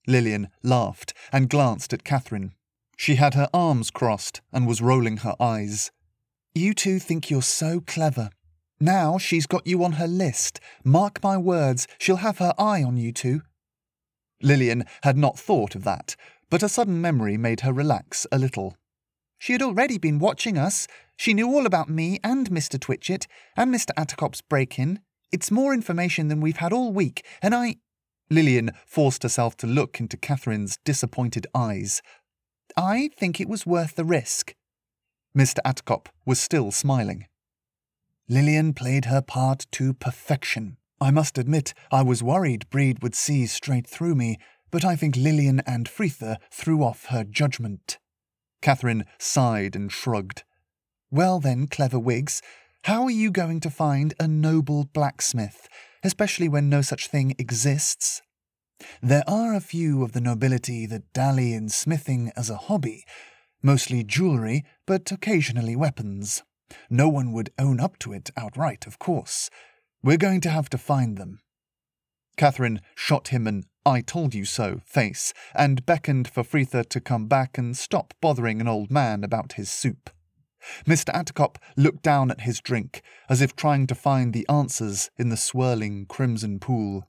Lillian 0.07 0.49
laughed 0.63 1.13
and 1.31 1.49
glanced 1.49 1.93
at 1.93 2.03
Catherine. 2.03 2.53
She 2.97 3.15
had 3.15 3.33
her 3.35 3.49
arms 3.53 3.91
crossed 3.91 4.41
and 4.51 4.67
was 4.67 4.81
rolling 4.81 5.17
her 5.17 5.35
eyes. 5.39 5.91
You 6.53 6.73
two 6.73 6.99
think 6.99 7.29
you're 7.29 7.41
so 7.41 7.79
clever. 7.79 8.29
Now 8.79 9.17
she's 9.17 9.45
got 9.45 9.67
you 9.67 9.83
on 9.83 9.93
her 9.93 10.07
list. 10.07 10.59
Mark 10.83 11.21
my 11.23 11.37
words, 11.37 11.87
she'll 11.99 12.17
have 12.17 12.39
her 12.39 12.53
eye 12.57 12.83
on 12.83 12.97
you 12.97 13.11
two. 13.11 13.41
Lillian 14.41 14.85
had 15.03 15.17
not 15.17 15.37
thought 15.37 15.75
of 15.75 15.83
that, 15.83 16.15
but 16.49 16.63
a 16.63 16.69
sudden 16.69 16.99
memory 16.99 17.37
made 17.37 17.61
her 17.61 17.71
relax 17.71 18.25
a 18.31 18.39
little. 18.39 18.75
She 19.41 19.53
had 19.53 19.63
already 19.63 19.97
been 19.97 20.19
watching 20.19 20.55
us. 20.55 20.85
She 21.17 21.33
knew 21.33 21.47
all 21.47 21.65
about 21.65 21.89
me 21.89 22.19
and 22.23 22.47
Mr. 22.51 22.79
Twitchett 22.79 23.25
and 23.57 23.73
Mr. 23.73 23.89
Attercop's 23.97 24.39
break 24.39 24.77
in. 24.77 24.99
It's 25.31 25.49
more 25.49 25.73
information 25.73 26.27
than 26.27 26.41
we've 26.41 26.57
had 26.57 26.71
all 26.71 26.93
week, 26.93 27.25
and 27.41 27.55
I. 27.55 27.77
Lillian 28.29 28.69
forced 28.85 29.23
herself 29.23 29.57
to 29.57 29.65
look 29.65 29.99
into 29.99 30.15
Catherine's 30.15 30.77
disappointed 30.85 31.47
eyes. 31.55 32.03
I 32.77 33.09
think 33.17 33.41
it 33.41 33.49
was 33.49 33.65
worth 33.65 33.95
the 33.95 34.05
risk. 34.05 34.53
Mr. 35.35 35.57
Attercop 35.65 36.05
was 36.23 36.39
still 36.39 36.69
smiling. 36.69 37.25
Lillian 38.29 38.75
played 38.75 39.05
her 39.05 39.23
part 39.23 39.65
to 39.71 39.95
perfection. 39.95 40.77
I 40.99 41.09
must 41.09 41.39
admit, 41.39 41.73
I 41.91 42.03
was 42.03 42.21
worried 42.21 42.69
Breed 42.69 43.01
would 43.01 43.15
see 43.15 43.47
straight 43.47 43.87
through 43.87 44.13
me, 44.13 44.37
but 44.69 44.85
I 44.85 44.95
think 44.95 45.15
Lillian 45.15 45.61
and 45.61 45.89
Fritha 45.89 46.37
threw 46.51 46.83
off 46.83 47.05
her 47.05 47.23
judgment. 47.23 47.97
Catherine 48.61 49.05
sighed 49.17 49.75
and 49.75 49.91
shrugged. 49.91 50.43
Well 51.09 51.39
then, 51.39 51.67
clever 51.67 51.99
wigs, 51.99 52.41
how 52.85 53.03
are 53.03 53.11
you 53.11 53.31
going 53.31 53.59
to 53.61 53.69
find 53.69 54.13
a 54.19 54.27
noble 54.27 54.85
blacksmith, 54.93 55.67
especially 56.03 56.49
when 56.49 56.69
no 56.69 56.81
such 56.81 57.07
thing 57.07 57.35
exists? 57.37 58.21
There 59.01 59.23
are 59.27 59.53
a 59.53 59.59
few 59.59 60.03
of 60.03 60.13
the 60.13 60.21
nobility 60.21 60.85
that 60.87 61.13
dally 61.13 61.53
in 61.53 61.69
smithing 61.69 62.31
as 62.35 62.49
a 62.49 62.57
hobby, 62.57 63.05
mostly 63.61 64.03
jewellery, 64.03 64.63
but 64.87 65.11
occasionally 65.11 65.75
weapons. 65.75 66.43
No 66.89 67.09
one 67.09 67.31
would 67.33 67.51
own 67.59 67.79
up 67.79 67.99
to 67.99 68.13
it 68.13 68.31
outright, 68.35 68.87
of 68.87 68.97
course. 68.97 69.49
We're 70.01 70.17
going 70.17 70.41
to 70.41 70.49
have 70.49 70.69
to 70.69 70.77
find 70.77 71.17
them. 71.17 71.41
Catherine 72.37 72.81
shot 72.95 73.29
him 73.29 73.47
an 73.47 73.65
I 73.85 74.01
told 74.01 74.35
you 74.35 74.45
so 74.45 74.79
face 74.85 75.33
and 75.55 75.85
beckoned 75.85 76.27
for 76.27 76.43
Fritha 76.43 76.87
to 76.89 77.01
come 77.01 77.27
back 77.27 77.57
and 77.57 77.75
stop 77.75 78.13
bothering 78.21 78.61
an 78.61 78.67
old 78.67 78.91
man 78.91 79.23
about 79.23 79.53
his 79.53 79.71
soup. 79.71 80.11
Mr. 80.85 81.11
Attercop 81.13 81.55
looked 81.75 82.03
down 82.03 82.29
at 82.29 82.41
his 82.41 82.59
drink, 82.59 83.01
as 83.27 83.41
if 83.41 83.55
trying 83.55 83.87
to 83.87 83.95
find 83.95 84.33
the 84.33 84.47
answers 84.47 85.09
in 85.17 85.29
the 85.29 85.37
swirling 85.37 86.05
crimson 86.05 86.59
pool. 86.59 87.07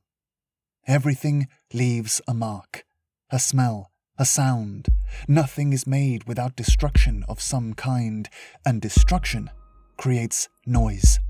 Everything 0.86 1.48
leaves 1.74 2.22
a 2.26 2.32
mark, 2.32 2.84
a 3.30 3.38
smell, 3.38 3.90
a 4.18 4.24
sound. 4.24 4.88
Nothing 5.28 5.74
is 5.74 5.86
made 5.86 6.24
without 6.24 6.56
destruction 6.56 7.24
of 7.28 7.42
some 7.42 7.74
kind, 7.74 8.30
and 8.64 8.80
destruction 8.80 9.50
creates 9.98 10.48
noise. 10.64 11.20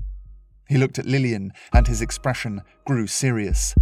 He 0.73 0.79
looked 0.79 0.97
at 0.97 1.05
Lillian, 1.05 1.53
and 1.71 1.85
his 1.85 2.01
expression 2.01 2.63
grew 2.83 3.05
serious. 3.05 3.75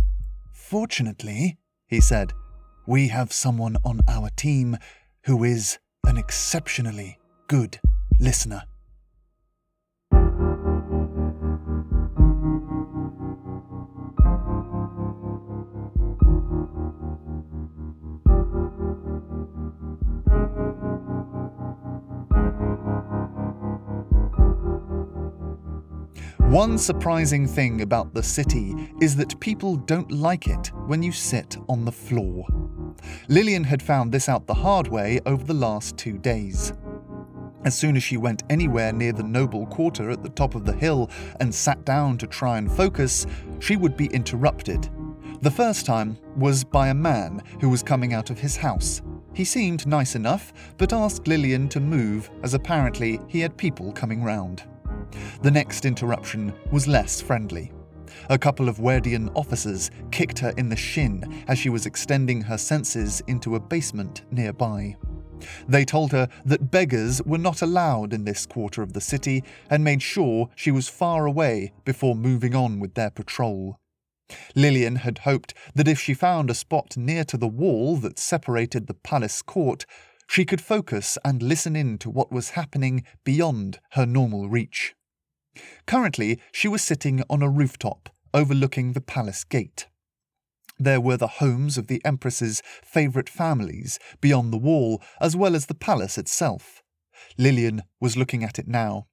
Fortunately, 0.51 1.57
he 1.88 2.01
said, 2.01 2.33
we 2.86 3.07
have 3.07 3.31
someone 3.31 3.77
on 3.86 4.01
our 4.10 4.29
team 4.31 4.75
who 5.24 5.45
is 5.45 5.79
an 6.05 6.17
exceptionally 6.17 7.17
good 7.48 7.79
listener. 8.19 8.63
One 26.51 26.77
surprising 26.77 27.48
thing 27.48 27.79
about 27.79 28.13
the 28.13 28.22
city 28.22 28.75
is 29.00 29.15
that 29.15 29.39
people 29.39 29.77
don't 29.77 30.12
like 30.12 30.48
it 30.48 30.67
when 30.86 31.01
you 31.01 31.13
sit 31.13 31.55
on 31.70 31.86
the 31.86 31.93
floor. 31.93 32.46
Lillian 33.29 33.63
had 33.63 33.81
found 33.81 34.12
this 34.12 34.27
out 34.27 34.48
the 34.48 34.53
hard 34.53 34.89
way 34.89 35.22
over 35.25 35.46
the 35.46 35.53
last 35.53 35.96
two 35.96 36.17
days. 36.17 36.74
As 37.63 37.77
soon 37.77 37.96
as 37.96 38.03
she 38.03 38.17
went 38.17 38.43
anywhere 38.50 38.91
near 38.91 39.13
the 39.13 39.24
noble 39.24 39.65
quarter 39.67 40.10
at 40.10 40.24
the 40.24 40.29
top 40.29 40.53
of 40.53 40.65
the 40.65 40.74
hill 40.74 41.10
and 41.39 41.55
sat 41.55 41.86
down 41.86 42.17
to 42.17 42.27
try 42.27 42.58
and 42.58 42.70
focus, 42.70 43.25
she 43.62 43.77
would 43.77 43.96
be 43.96 44.08
interrupted. 44.08 44.89
The 45.39 45.51
first 45.51 45.86
time 45.86 46.17
was 46.36 46.65
by 46.65 46.89
a 46.89 46.93
man 46.93 47.41
who 47.62 47.70
was 47.70 47.81
coming 47.81 48.13
out 48.13 48.29
of 48.29 48.39
his 48.39 48.58
house. 48.58 49.01
He 49.34 49.46
seemed 49.46 49.88
nice 49.88 50.15
enough, 50.15 50.51
but 50.77 50.91
asked 50.91 51.29
Lillian 51.29 51.70
to 51.70 51.79
move 51.79 52.29
as 52.43 52.53
apparently 52.53 53.22
he 53.29 53.39
had 53.39 53.55
people 53.55 53.93
coming 53.93 54.22
round. 54.22 54.63
The 55.41 55.51
next 55.51 55.86
interruption 55.86 56.53
was 56.72 56.88
less 56.88 57.22
friendly. 57.22 57.72
A 58.30 58.38
couple 58.38 58.70
of 58.70 58.77
Werdian 58.77 59.32
officers 59.36 59.89
kicked 60.12 60.39
her 60.39 60.53
in 60.58 60.70
the 60.70 60.75
shin 60.75 61.44
as 61.48 61.58
she 61.58 61.70
was 61.70 61.86
extending 61.86 62.41
her 62.41 62.58
senses 62.58 63.22
into 63.27 63.56
a 63.56 63.60
basement 63.60 64.24
nearby. 64.32 64.96
They 65.68 65.86
told 65.86 66.12
her 66.12 66.27
that 66.46 66.72
beggars 66.72 67.22
were 67.24 67.38
not 67.38 67.62
allowed 67.62 68.13
in 68.13 68.25
this 68.25 68.46
quarter 68.46 68.82
of 68.82 68.94
the 68.94 69.01
city 69.01 69.44
and 69.70 69.84
made 69.84 70.01
sure 70.01 70.50
she 70.56 70.72
was 70.72 70.88
far 70.88 71.25
away 71.25 71.74
before 71.84 72.15
moving 72.15 72.56
on 72.56 72.80
with 72.80 72.94
their 72.94 73.10
patrol. 73.10 73.80
Lillian 74.56 74.98
had 74.98 75.20
hoped 75.20 75.53
that 75.75 75.88
if 75.88 76.00
she 76.00 76.13
found 76.13 76.50
a 76.50 76.56
spot 76.56 76.96
near 76.96 77.24
to 77.25 77.38
the 77.38 77.48
wall 77.48 77.98
that 77.98 78.20
separated 78.20 78.88
the 78.88 78.94
palace 78.94 79.41
court, 79.41 79.86
she 80.27 80.46
could 80.46 80.62
focus 80.62 81.18
and 81.25 81.44
listen 81.44 81.75
in 81.75 81.98
to 81.98 82.10
what 82.10 82.32
was 82.32 82.51
happening 82.51 83.03
beyond 83.25 83.80
her 83.91 84.06
normal 84.06 84.48
reach. 84.48 84.96
Currently, 85.86 86.39
she 86.51 86.67
was 86.67 86.81
sitting 86.81 87.24
on 87.29 87.41
a 87.41 87.50
rooftop 87.50 88.10
overlooking 88.34 88.93
the 88.93 89.01
palace 89.01 89.43
gate. 89.43 89.88
There 90.79 91.01
were 91.01 91.17
the 91.17 91.27
homes 91.27 91.77
of 91.77 91.88
the 91.88 92.01
Empress's 92.03 92.62
favourite 92.84 93.29
families 93.29 94.00
beyond 94.20 94.51
the 94.51 94.58
wall, 94.58 95.01
as 95.20 95.36
well 95.36 95.55
as 95.55 95.67
the 95.67 95.75
palace 95.75 96.17
itself. 96.17 96.81
Lillian 97.38 97.84
was 98.00 98.17
looking 98.17 98.43
at 98.43 98.58
it 98.58 98.67
now. 98.67 99.08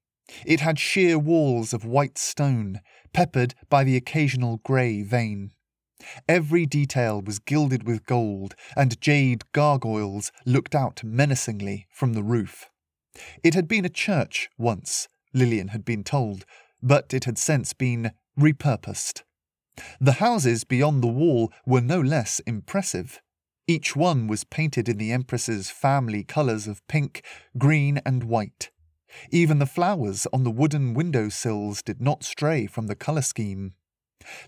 It 0.47 0.61
had 0.61 0.78
sheer 0.78 1.18
walls 1.18 1.73
of 1.73 1.85
white 1.85 2.16
stone, 2.18 2.80
peppered 3.12 3.54
by 3.68 3.85
the 3.85 3.97
occasional 3.97 4.59
grey 4.59 5.02
vein. 5.02 5.52
Every 6.28 6.64
detail 6.64 7.21
was 7.21 7.38
gilded 7.38 7.83
with 7.83 8.07
gold, 8.07 8.54
and 8.76 9.00
jade 9.00 9.50
gargoyles 9.52 10.30
looked 10.47 10.75
out 10.75 11.02
menacingly 11.02 11.87
from 11.90 12.12
the 12.12 12.23
roof. 12.23 12.71
It 13.42 13.54
had 13.54 13.66
been 13.66 13.85
a 13.85 13.90
church 13.90 14.49
once, 14.57 15.09
Lillian 15.32 15.68
had 15.68 15.85
been 15.85 16.04
told, 16.04 16.44
but 16.82 17.12
it 17.12 17.25
had 17.25 17.38
since 17.38 17.73
been 17.73 18.12
repurposed. 18.38 19.23
The 20.00 20.14
houses 20.14 20.64
beyond 20.64 21.02
the 21.02 21.08
wall 21.08 21.52
were 21.66 21.80
no 21.80 22.00
less 22.00 22.40
impressive. 22.40 23.20
Each 23.66 23.94
one 23.94 24.26
was 24.26 24.44
painted 24.44 24.88
in 24.88 24.97
the 24.97 25.12
Empress's 25.12 25.70
family 25.70 26.25
colours 26.25 26.66
of 26.66 26.87
pink, 26.88 27.23
green, 27.58 28.00
and 28.04 28.25
white. 28.25 28.70
Even 29.30 29.58
the 29.58 29.66
flowers 29.66 30.26
on 30.32 30.44
the 30.44 30.50
wooden 30.50 30.94
window 30.94 31.28
sills 31.28 31.82
did 31.82 32.00
not 32.00 32.25
stray 32.25 32.66
from 32.66 32.87
the 32.87 32.97
colour 32.97 33.23
scheme. 33.23 33.75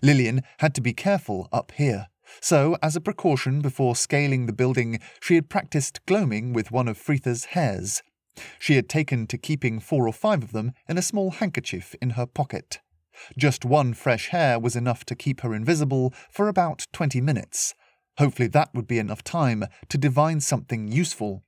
Lillian 0.01 0.41
had 0.59 0.75
to 0.75 0.81
be 0.81 0.93
careful 0.93 1.47
up 1.51 1.71
here, 1.71 2.07
so, 2.39 2.77
as 2.81 2.95
a 2.95 3.01
precaution 3.01 3.61
before 3.61 3.95
scaling 3.95 4.45
the 4.45 4.53
building, 4.53 4.99
she 5.19 5.35
had 5.35 5.49
practiced 5.49 6.05
gloaming 6.05 6.53
with 6.53 6.71
one 6.71 6.87
of 6.87 6.97
Fritha's 6.97 7.45
hairs. 7.45 8.01
She 8.59 8.75
had 8.75 8.87
taken 8.87 9.27
to 9.27 9.37
keeping 9.37 9.79
four 9.79 10.07
or 10.07 10.13
five 10.13 10.43
of 10.43 10.51
them 10.51 10.73
in 10.87 10.97
a 10.97 11.01
small 11.01 11.31
handkerchief 11.31 11.95
in 12.01 12.11
her 12.11 12.25
pocket. 12.25 12.79
Just 13.37 13.65
one 13.65 13.93
fresh 13.93 14.29
hair 14.29 14.59
was 14.59 14.75
enough 14.75 15.03
to 15.05 15.15
keep 15.15 15.41
her 15.41 15.53
invisible 15.53 16.13
for 16.31 16.47
about 16.47 16.87
twenty 16.91 17.21
minutes. 17.21 17.73
Hopefully, 18.17 18.47
that 18.49 18.73
would 18.73 18.87
be 18.87 18.99
enough 18.99 19.23
time 19.23 19.65
to 19.89 19.97
divine 19.97 20.41
something 20.41 20.91
useful. 20.91 21.43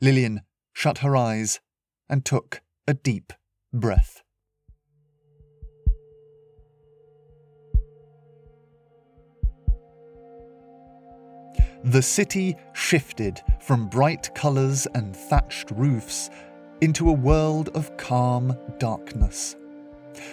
Lillian 0.00 0.42
shut 0.72 0.98
her 0.98 1.16
eyes 1.16 1.60
and 2.08 2.24
took 2.24 2.62
a 2.88 2.94
deep 2.94 3.32
breath. 3.72 4.23
The 11.84 12.00
city 12.00 12.56
shifted 12.72 13.42
from 13.60 13.88
bright 13.88 14.34
colours 14.34 14.86
and 14.94 15.14
thatched 15.14 15.70
roofs 15.72 16.30
into 16.80 17.10
a 17.10 17.12
world 17.12 17.68
of 17.74 17.94
calm 17.98 18.56
darkness. 18.78 19.56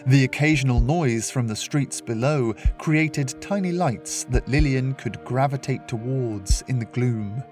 The 0.05 0.24
occasional 0.24 0.79
noise 0.79 1.29
from 1.29 1.48
the 1.48 1.55
streets 1.58 2.00
below 2.00 2.53
created 2.77 3.41
tiny 3.41 3.74
lights 3.74 4.24
that 4.29 4.48
Lillian 4.48 4.93
could 4.93 5.22
gravitate 5.25 5.89
towards 5.89 6.63
in 6.70 6.79
the 6.79 6.86
gloom. 6.86 7.43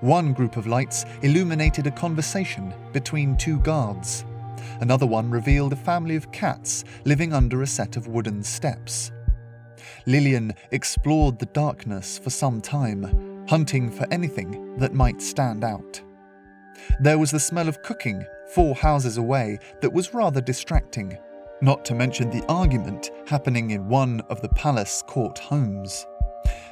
One 0.00 0.32
group 0.32 0.56
of 0.56 0.66
lights 0.66 1.04
illuminated 1.22 1.86
a 1.86 1.92
conversation 1.92 2.74
between 2.92 3.36
two 3.36 3.60
guards. 3.60 4.24
Another 4.80 5.06
one 5.06 5.30
revealed 5.30 5.72
a 5.72 5.76
family 5.76 6.16
of 6.16 6.32
cats 6.32 6.82
living 7.04 7.32
under 7.32 7.62
a 7.62 7.68
set 7.68 7.96
of 7.96 8.08
wooden 8.08 8.42
steps. 8.42 9.12
Lillian 10.06 10.54
explored 10.70 11.38
the 11.38 11.46
darkness 11.46 12.18
for 12.18 12.30
some 12.30 12.60
time, 12.60 13.46
hunting 13.48 13.90
for 13.90 14.06
anything 14.10 14.76
that 14.78 14.94
might 14.94 15.20
stand 15.20 15.64
out. 15.64 16.00
There 17.00 17.18
was 17.18 17.30
the 17.30 17.40
smell 17.40 17.68
of 17.68 17.82
cooking 17.82 18.24
four 18.54 18.74
houses 18.74 19.16
away 19.16 19.58
that 19.80 19.92
was 19.92 20.14
rather 20.14 20.40
distracting, 20.40 21.16
not 21.60 21.84
to 21.84 21.94
mention 21.94 22.30
the 22.30 22.44
argument 22.46 23.10
happening 23.26 23.70
in 23.70 23.88
one 23.88 24.20
of 24.28 24.40
the 24.40 24.48
palace 24.50 25.02
court 25.06 25.38
homes. 25.38 26.06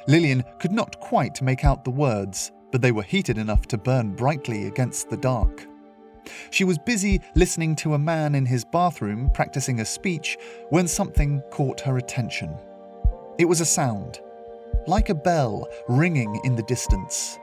Lillian 0.07 0.43
could 0.59 0.71
not 0.71 0.99
quite 0.99 1.41
make 1.41 1.63
out 1.63 1.83
the 1.83 1.91
words, 1.91 2.51
but 2.71 2.81
they 2.81 2.91
were 2.91 3.03
heated 3.03 3.37
enough 3.37 3.67
to 3.67 3.77
burn 3.77 4.15
brightly 4.15 4.65
against 4.65 5.09
the 5.09 5.17
dark. 5.17 5.67
She 6.51 6.63
was 6.63 6.77
busy 6.77 7.21
listening 7.35 7.75
to 7.77 7.93
a 7.93 7.99
man 7.99 8.35
in 8.35 8.45
his 8.45 8.65
bathroom 8.65 9.29
practicing 9.33 9.79
a 9.79 9.85
speech 9.85 10.37
when 10.69 10.87
something 10.87 11.41
caught 11.51 11.81
her 11.81 11.97
attention. 11.97 12.55
It 13.39 13.47
was 13.47 13.61
a 13.61 13.65
sound, 13.65 14.19
like 14.85 15.07
a 15.07 15.15
bell 15.15 15.65
ringing 15.87 16.41
in 16.43 16.57
the 16.57 16.63
distance. 16.63 17.39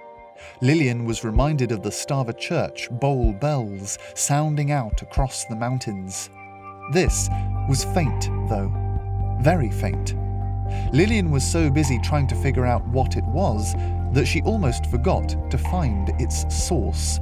Lillian 0.60 1.06
was 1.06 1.24
reminded 1.24 1.72
of 1.72 1.82
the 1.82 1.88
Stava 1.88 2.36
Church 2.36 2.90
bowl 2.90 3.32
bells 3.32 3.98
sounding 4.12 4.72
out 4.72 5.00
across 5.00 5.46
the 5.46 5.56
mountains. 5.56 6.28
This 6.92 7.30
was 7.66 7.84
faint, 7.94 8.28
though, 8.50 8.70
very 9.40 9.70
faint. 9.70 10.14
Lillian 10.92 11.30
was 11.30 11.50
so 11.50 11.70
busy 11.70 11.98
trying 12.00 12.26
to 12.26 12.42
figure 12.42 12.66
out 12.66 12.86
what 12.88 13.16
it 13.16 13.24
was 13.24 13.72
that 14.12 14.26
she 14.26 14.42
almost 14.42 14.84
forgot 14.90 15.50
to 15.50 15.56
find 15.56 16.10
its 16.20 16.44
source. 16.54 17.20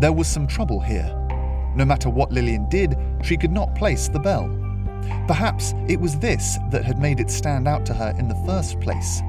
There 0.00 0.12
was 0.12 0.28
some 0.28 0.46
trouble 0.46 0.80
here. 0.80 1.08
No 1.74 1.86
matter 1.86 2.10
what 2.10 2.30
Lillian 2.30 2.68
did, 2.68 2.94
she 3.22 3.38
could 3.38 3.52
not 3.52 3.74
place 3.74 4.06
the 4.06 4.20
bell. 4.20 4.60
Perhaps 5.26 5.74
it 5.88 6.00
was 6.00 6.18
this 6.18 6.58
that 6.70 6.84
had 6.84 6.98
made 6.98 7.20
it 7.20 7.30
stand 7.30 7.68
out 7.68 7.86
to 7.86 7.94
her 7.94 8.14
in 8.18 8.28
the 8.28 8.42
first 8.46 8.80
place. 8.80 9.22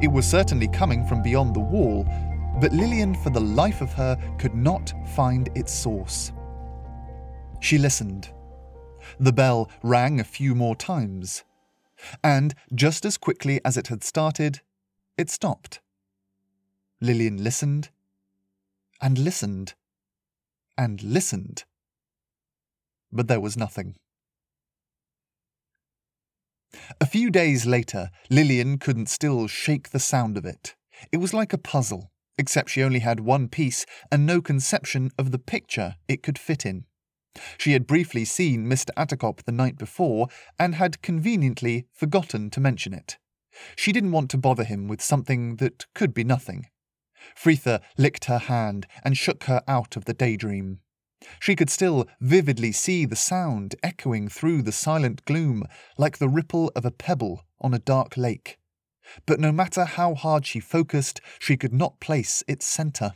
It 0.00 0.08
was 0.08 0.26
certainly 0.26 0.68
coming 0.68 1.06
from 1.06 1.22
beyond 1.22 1.54
the 1.54 1.60
wall, 1.60 2.04
but 2.60 2.72
Lillian, 2.72 3.14
for 3.14 3.30
the 3.30 3.40
life 3.40 3.80
of 3.80 3.92
her, 3.92 4.16
could 4.38 4.54
not 4.54 4.92
find 5.14 5.50
its 5.54 5.72
source. 5.72 6.32
She 7.60 7.78
listened. 7.78 8.30
The 9.20 9.32
bell 9.32 9.70
rang 9.82 10.20
a 10.20 10.24
few 10.24 10.54
more 10.54 10.76
times, 10.76 11.44
and 12.22 12.54
just 12.74 13.04
as 13.04 13.16
quickly 13.16 13.60
as 13.64 13.76
it 13.76 13.88
had 13.88 14.02
started, 14.04 14.60
it 15.16 15.30
stopped. 15.30 15.80
Lillian 17.00 17.42
listened, 17.42 17.90
and 19.00 19.18
listened, 19.18 19.74
and 20.78 21.02
listened, 21.02 21.64
but 23.12 23.28
there 23.28 23.40
was 23.40 23.56
nothing. 23.56 23.96
A 27.00 27.06
few 27.06 27.30
days 27.30 27.66
later, 27.66 28.10
Lillian 28.30 28.78
couldn't 28.78 29.08
still 29.08 29.46
shake 29.46 29.90
the 29.90 29.98
sound 29.98 30.36
of 30.36 30.44
it. 30.44 30.74
It 31.12 31.18
was 31.18 31.34
like 31.34 31.52
a 31.52 31.58
puzzle, 31.58 32.10
except 32.38 32.70
she 32.70 32.82
only 32.82 33.00
had 33.00 33.20
one 33.20 33.48
piece 33.48 33.86
and 34.10 34.24
no 34.24 34.40
conception 34.40 35.10
of 35.18 35.30
the 35.30 35.38
picture 35.38 35.96
it 36.08 36.22
could 36.22 36.38
fit 36.38 36.64
in. 36.64 36.84
She 37.58 37.72
had 37.72 37.86
briefly 37.86 38.24
seen 38.24 38.66
Mr. 38.66 38.90
Attercop 38.96 39.44
the 39.44 39.52
night 39.52 39.76
before 39.76 40.28
and 40.58 40.74
had 40.74 41.02
conveniently 41.02 41.86
forgotten 41.92 42.50
to 42.50 42.60
mention 42.60 42.94
it. 42.94 43.18
She 43.76 43.92
didn't 43.92 44.12
want 44.12 44.30
to 44.30 44.38
bother 44.38 44.64
him 44.64 44.88
with 44.88 45.02
something 45.02 45.56
that 45.56 45.86
could 45.94 46.14
be 46.14 46.24
nothing. 46.24 46.66
Fritha 47.34 47.80
licked 47.98 48.26
her 48.26 48.38
hand 48.38 48.86
and 49.02 49.16
shook 49.16 49.44
her 49.44 49.62
out 49.66 49.96
of 49.96 50.04
the 50.04 50.14
daydream. 50.14 50.80
She 51.40 51.56
could 51.56 51.70
still 51.70 52.06
vividly 52.20 52.72
see 52.72 53.04
the 53.04 53.16
sound 53.16 53.74
echoing 53.82 54.28
through 54.28 54.62
the 54.62 54.72
silent 54.72 55.24
gloom 55.24 55.64
like 55.98 56.18
the 56.18 56.28
ripple 56.28 56.70
of 56.74 56.84
a 56.84 56.90
pebble 56.90 57.44
on 57.60 57.74
a 57.74 57.78
dark 57.78 58.16
lake. 58.16 58.58
But 59.24 59.40
no 59.40 59.52
matter 59.52 59.84
how 59.84 60.14
hard 60.14 60.46
she 60.46 60.60
focused, 60.60 61.20
she 61.38 61.56
could 61.56 61.72
not 61.72 62.00
place 62.00 62.42
its 62.48 62.66
centre. 62.66 63.12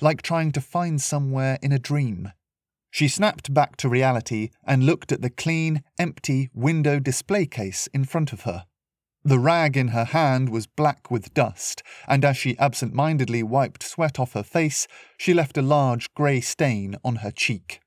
Like 0.00 0.22
trying 0.22 0.52
to 0.52 0.60
find 0.60 1.00
somewhere 1.00 1.58
in 1.62 1.72
a 1.72 1.78
dream. 1.78 2.32
She 2.90 3.08
snapped 3.08 3.52
back 3.52 3.76
to 3.78 3.88
reality 3.88 4.50
and 4.64 4.86
looked 4.86 5.10
at 5.10 5.20
the 5.20 5.30
clean, 5.30 5.82
empty 5.98 6.50
window 6.54 7.00
display 7.00 7.46
case 7.46 7.88
in 7.88 8.04
front 8.04 8.32
of 8.32 8.42
her. 8.42 8.66
The 9.26 9.38
rag 9.38 9.76
in 9.76 9.88
her 9.88 10.04
hand 10.04 10.50
was 10.50 10.66
black 10.66 11.10
with 11.10 11.32
dust, 11.32 11.82
and 12.06 12.26
as 12.26 12.36
she 12.36 12.58
absent 12.58 12.92
mindedly 12.92 13.42
wiped 13.42 13.82
sweat 13.82 14.18
off 14.18 14.34
her 14.34 14.42
face, 14.42 14.86
she 15.16 15.32
left 15.32 15.56
a 15.56 15.62
large 15.62 16.12
grey 16.12 16.42
stain 16.42 16.96
on 17.02 17.16
her 17.16 17.30
cheek. 17.30 17.80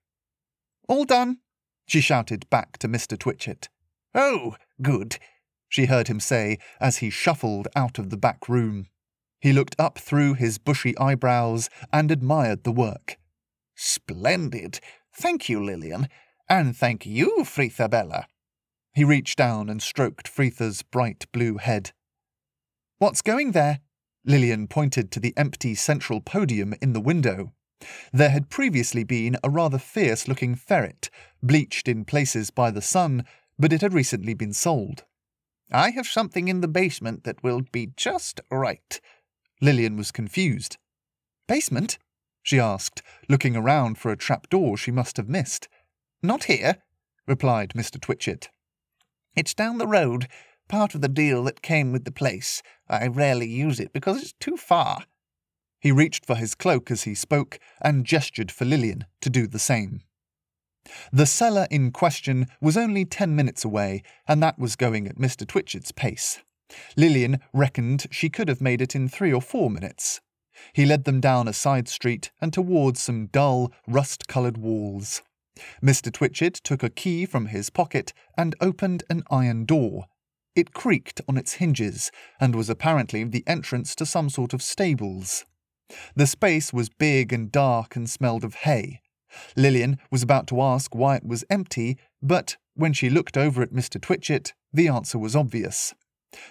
All 0.88 1.06
done, 1.06 1.38
she 1.86 2.02
shouted 2.02 2.50
back 2.50 2.80
to 2.80 2.88
Mr. 2.88 3.18
Twitchett. 3.20 3.70
Oh, 4.16 4.56
good, 4.82 5.18
she 5.70 5.86
heard 5.86 6.08
him 6.08 6.20
say 6.20 6.58
as 6.80 6.98
he 6.98 7.12
shuffled 7.12 7.68
out 7.76 8.00
of 8.00 8.10
the 8.10 8.18
back 8.18 8.50
room. 8.50 8.88
He 9.40 9.54
looked 9.54 9.76
up 9.78 10.00
through 10.00 10.34
his 10.34 10.58
bushy 10.58 10.98
eyebrows 10.98 11.70
and 11.94 12.10
admired 12.10 12.64
the 12.64 12.72
work. 12.72 13.18
Splendid. 13.76 14.80
Thank 15.14 15.50
you, 15.50 15.64
Lillian. 15.64 16.08
And 16.50 16.76
thank 16.76 17.06
you, 17.06 17.44
Frithabella. 17.44 18.26
He 18.98 19.04
reached 19.04 19.38
down 19.38 19.70
and 19.70 19.80
stroked 19.80 20.28
Fritha's 20.28 20.82
bright 20.82 21.28
blue 21.32 21.58
head. 21.58 21.92
What's 22.98 23.22
going 23.22 23.52
there? 23.52 23.82
Lillian 24.26 24.68
pointed 24.68 25.12
to 25.12 25.20
the 25.20 25.36
empty 25.38 25.76
central 25.76 26.20
podium 26.20 26.74
in 26.82 26.94
the 26.94 27.00
window. 27.00 27.54
There 28.12 28.32
had 28.32 28.50
previously 28.50 29.04
been 29.04 29.38
a 29.44 29.52
rather 29.52 29.78
fierce 29.78 30.28
looking 30.28 30.56
ferret, 30.56 31.12
bleached 31.44 31.88
in 31.88 32.06
places 32.06 32.50
by 32.50 32.72
the 32.72 32.82
sun, 32.82 33.24
but 33.60 33.72
it 33.72 33.82
had 33.82 33.94
recently 33.94 34.34
been 34.34 34.52
sold. 34.52 35.04
I 35.72 35.92
have 35.92 36.08
something 36.08 36.48
in 36.48 36.62
the 36.62 36.68
basement 36.68 37.24
that 37.24 37.44
will 37.44 37.62
be 37.72 37.92
just 37.96 38.42
right. 38.50 39.00
Lillian 39.62 39.96
was 39.96 40.12
confused. 40.12 40.78
Basement? 41.48 42.00
she 42.42 42.60
asked, 42.60 43.04
looking 43.30 43.56
around 43.56 44.00
for 44.00 44.12
a 44.12 44.18
trapdoor 44.18 44.76
she 44.76 44.90
must 44.90 45.18
have 45.18 45.30
missed. 45.30 45.68
Not 46.24 46.46
here, 46.46 46.78
replied 47.28 47.74
Mr. 47.76 48.02
Twitchett. 48.02 48.50
It's 49.38 49.54
down 49.54 49.78
the 49.78 49.86
road, 49.86 50.28
part 50.68 50.96
of 50.96 51.02
the 51.02 51.08
deal 51.08 51.44
that 51.44 51.62
came 51.62 51.92
with 51.92 52.06
the 52.06 52.12
place. 52.12 52.64
I 52.90 53.06
rarely 53.06 53.48
use 53.48 53.80
it 53.80 53.94
because 53.94 54.20
it's 54.20 54.34
too 54.34 54.58
far. 54.58 55.04
He 55.80 55.92
reached 55.92 56.26
for 56.26 56.34
his 56.34 56.56
cloak 56.56 56.90
as 56.90 57.04
he 57.04 57.14
spoke 57.14 57.60
and 57.80 58.04
gestured 58.04 58.52
for 58.52 58.66
Lillian 58.66 59.06
to 59.22 59.30
do 59.30 59.46
the 59.46 59.60
same. 59.60 60.02
The 61.14 61.28
cellar 61.28 61.68
in 61.70 61.92
question 61.92 62.48
was 62.60 62.78
only 62.78 63.06
ten 63.06 63.36
minutes 63.36 63.64
away, 63.64 64.02
and 64.28 64.42
that 64.42 64.58
was 64.58 64.76
going 64.76 65.08
at 65.08 65.20
Mr. 65.20 65.46
Twitchett's 65.46 65.92
pace. 65.92 66.40
Lillian 66.96 67.40
reckoned 67.54 68.08
she 68.10 68.30
could 68.30 68.48
have 68.48 68.60
made 68.60 68.82
it 68.82 68.96
in 68.96 69.08
three 69.08 69.32
or 69.32 69.42
four 69.42 69.70
minutes. 69.70 70.20
He 70.74 70.84
led 70.84 71.04
them 71.04 71.20
down 71.20 71.48
a 71.48 71.54
side 71.54 71.88
street 71.88 72.32
and 72.42 72.52
towards 72.52 73.00
some 73.00 73.28
dull, 73.28 73.72
rust 73.88 74.28
coloured 74.28 74.58
walls. 74.58 75.22
Mr. 75.84 76.12
Twitchett 76.12 76.56
took 76.56 76.84
a 76.84 76.90
key 76.90 77.26
from 77.26 77.48
his 77.48 77.70
pocket 77.70 78.14
and 78.38 78.56
opened 78.62 79.04
an 79.10 79.24
iron 79.30 79.66
door. 79.66 80.06
It 80.56 80.74
creaked 80.74 81.22
on 81.28 81.38
its 81.38 81.54
hinges 81.54 82.12
and 82.40 82.56
was 82.56 82.70
apparently 82.70 83.24
the 83.24 83.44
entrance 83.46 83.96
to 83.96 84.06
some 84.06 84.30
sort 84.30 84.54
of 84.54 84.62
stables. 84.62 85.46
The 86.16 86.28
space 86.28 86.74
was 86.74 86.90
big 86.90 87.32
and 87.32 87.52
dark 87.52 87.96
and 87.96 88.10
smelled 88.10 88.44
of 88.44 88.56
hay. 88.56 89.02
Lillian 89.56 90.00
was 90.12 90.24
about 90.24 90.48
to 90.48 90.62
ask 90.62 90.96
why 90.96 91.16
it 91.18 91.26
was 91.26 91.46
empty, 91.50 91.98
but 92.22 92.58
when 92.74 92.94
she 92.94 93.10
looked 93.10 93.38
over 93.38 93.62
at 93.62 93.74
Mr. 93.74 94.02
Twitchett, 94.02 94.54
the 94.74 94.88
answer 94.88 95.18
was 95.18 95.36
obvious. 95.36 95.94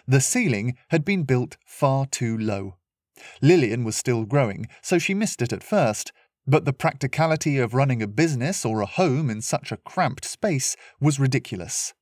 The 0.07 0.21
ceiling 0.21 0.77
had 0.89 1.05
been 1.05 1.25
built 1.25 1.57
far 1.67 2.07
too 2.07 2.37
low. 2.37 2.77
Lillian 3.41 3.85
was 3.85 3.97
still 3.97 4.25
growing, 4.25 4.67
so 4.83 4.99
she 4.99 5.15
missed 5.15 5.41
it 5.43 5.53
at 5.53 5.63
first, 5.63 6.13
but 6.47 6.65
the 6.65 6.73
practicality 6.73 7.59
of 7.59 7.75
running 7.75 8.03
a 8.03 8.07
business 8.07 8.65
or 8.65 8.81
a 8.81 8.87
home 8.87 9.29
in 9.29 9.43
such 9.43 9.73
a 9.73 9.77
cramped 9.79 10.25
space 10.25 10.77
was 11.01 11.19
ridiculous. 11.19 11.93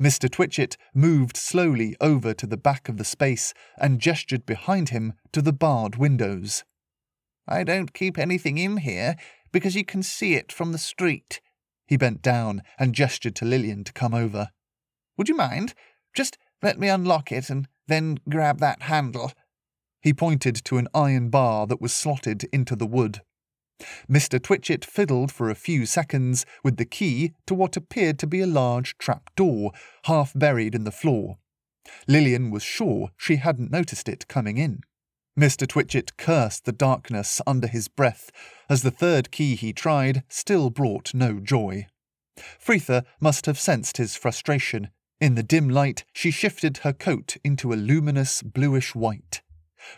Mr. 0.00 0.30
Twitchett 0.30 0.76
moved 0.94 1.36
slowly 1.36 1.96
over 2.00 2.32
to 2.32 2.46
the 2.46 2.56
back 2.56 2.88
of 2.88 2.96
the 2.96 3.04
space 3.04 3.52
and 3.76 4.00
gestured 4.00 4.46
behind 4.46 4.88
him 4.88 5.12
to 5.32 5.42
the 5.42 5.52
barred 5.52 5.96
windows. 5.96 6.64
I 7.46 7.62
don't 7.62 7.92
keep 7.92 8.18
anything 8.18 8.58
in 8.58 8.78
here 8.78 9.16
because 9.52 9.76
you 9.76 9.84
can 9.84 10.02
see 10.02 10.34
it 10.34 10.50
from 10.50 10.72
the 10.72 10.78
street. 10.78 11.40
He 11.86 11.96
bent 11.96 12.22
down 12.22 12.62
and 12.78 12.94
gestured 12.94 13.36
to 13.36 13.44
Lillian 13.44 13.84
to 13.84 13.92
come 13.92 14.14
over. 14.14 14.48
Would 15.16 15.28
you 15.28 15.36
mind? 15.36 15.74
Just 16.14 16.38
let 16.62 16.78
me 16.78 16.88
unlock 16.88 17.30
it 17.30 17.50
and 17.50 17.68
then 17.86 18.18
grab 18.28 18.58
that 18.60 18.82
handle. 18.82 19.32
He 20.00 20.12
pointed 20.12 20.56
to 20.64 20.78
an 20.78 20.88
iron 20.94 21.28
bar 21.28 21.66
that 21.66 21.80
was 21.80 21.92
slotted 21.92 22.44
into 22.52 22.74
the 22.74 22.86
wood. 22.86 23.20
Mr. 24.10 24.42
Twitchett 24.42 24.84
fiddled 24.84 25.30
for 25.30 25.50
a 25.50 25.54
few 25.54 25.86
seconds 25.86 26.46
with 26.62 26.76
the 26.76 26.84
key 26.84 27.32
to 27.46 27.54
what 27.54 27.76
appeared 27.76 28.18
to 28.18 28.26
be 28.26 28.40
a 28.40 28.46
large 28.46 28.96
trap 28.98 29.30
door, 29.36 29.72
half 30.04 30.32
buried 30.34 30.74
in 30.74 30.84
the 30.84 30.90
floor. 30.90 31.38
Lillian 32.08 32.50
was 32.50 32.62
sure 32.62 33.10
she 33.16 33.36
hadn't 33.36 33.70
noticed 33.70 34.08
it 34.08 34.28
coming 34.28 34.58
in. 34.58 34.80
Mr. 35.38 35.68
Twitchett 35.68 36.16
cursed 36.16 36.64
the 36.64 36.72
darkness 36.72 37.42
under 37.46 37.66
his 37.66 37.88
breath, 37.88 38.30
as 38.70 38.82
the 38.82 38.90
third 38.90 39.30
key 39.30 39.54
he 39.54 39.72
tried 39.72 40.22
still 40.28 40.70
brought 40.70 41.12
no 41.14 41.38
joy. 41.38 41.86
Fritha 42.58 43.04
must 43.20 43.46
have 43.46 43.58
sensed 43.58 43.98
his 43.98 44.16
frustration. 44.16 44.88
In 45.20 45.34
the 45.34 45.42
dim 45.42 45.68
light, 45.68 46.04
she 46.12 46.30
shifted 46.30 46.78
her 46.78 46.92
coat 46.92 47.36
into 47.44 47.72
a 47.72 47.74
luminous 47.76 48.42
bluish 48.42 48.94
white. 48.94 49.42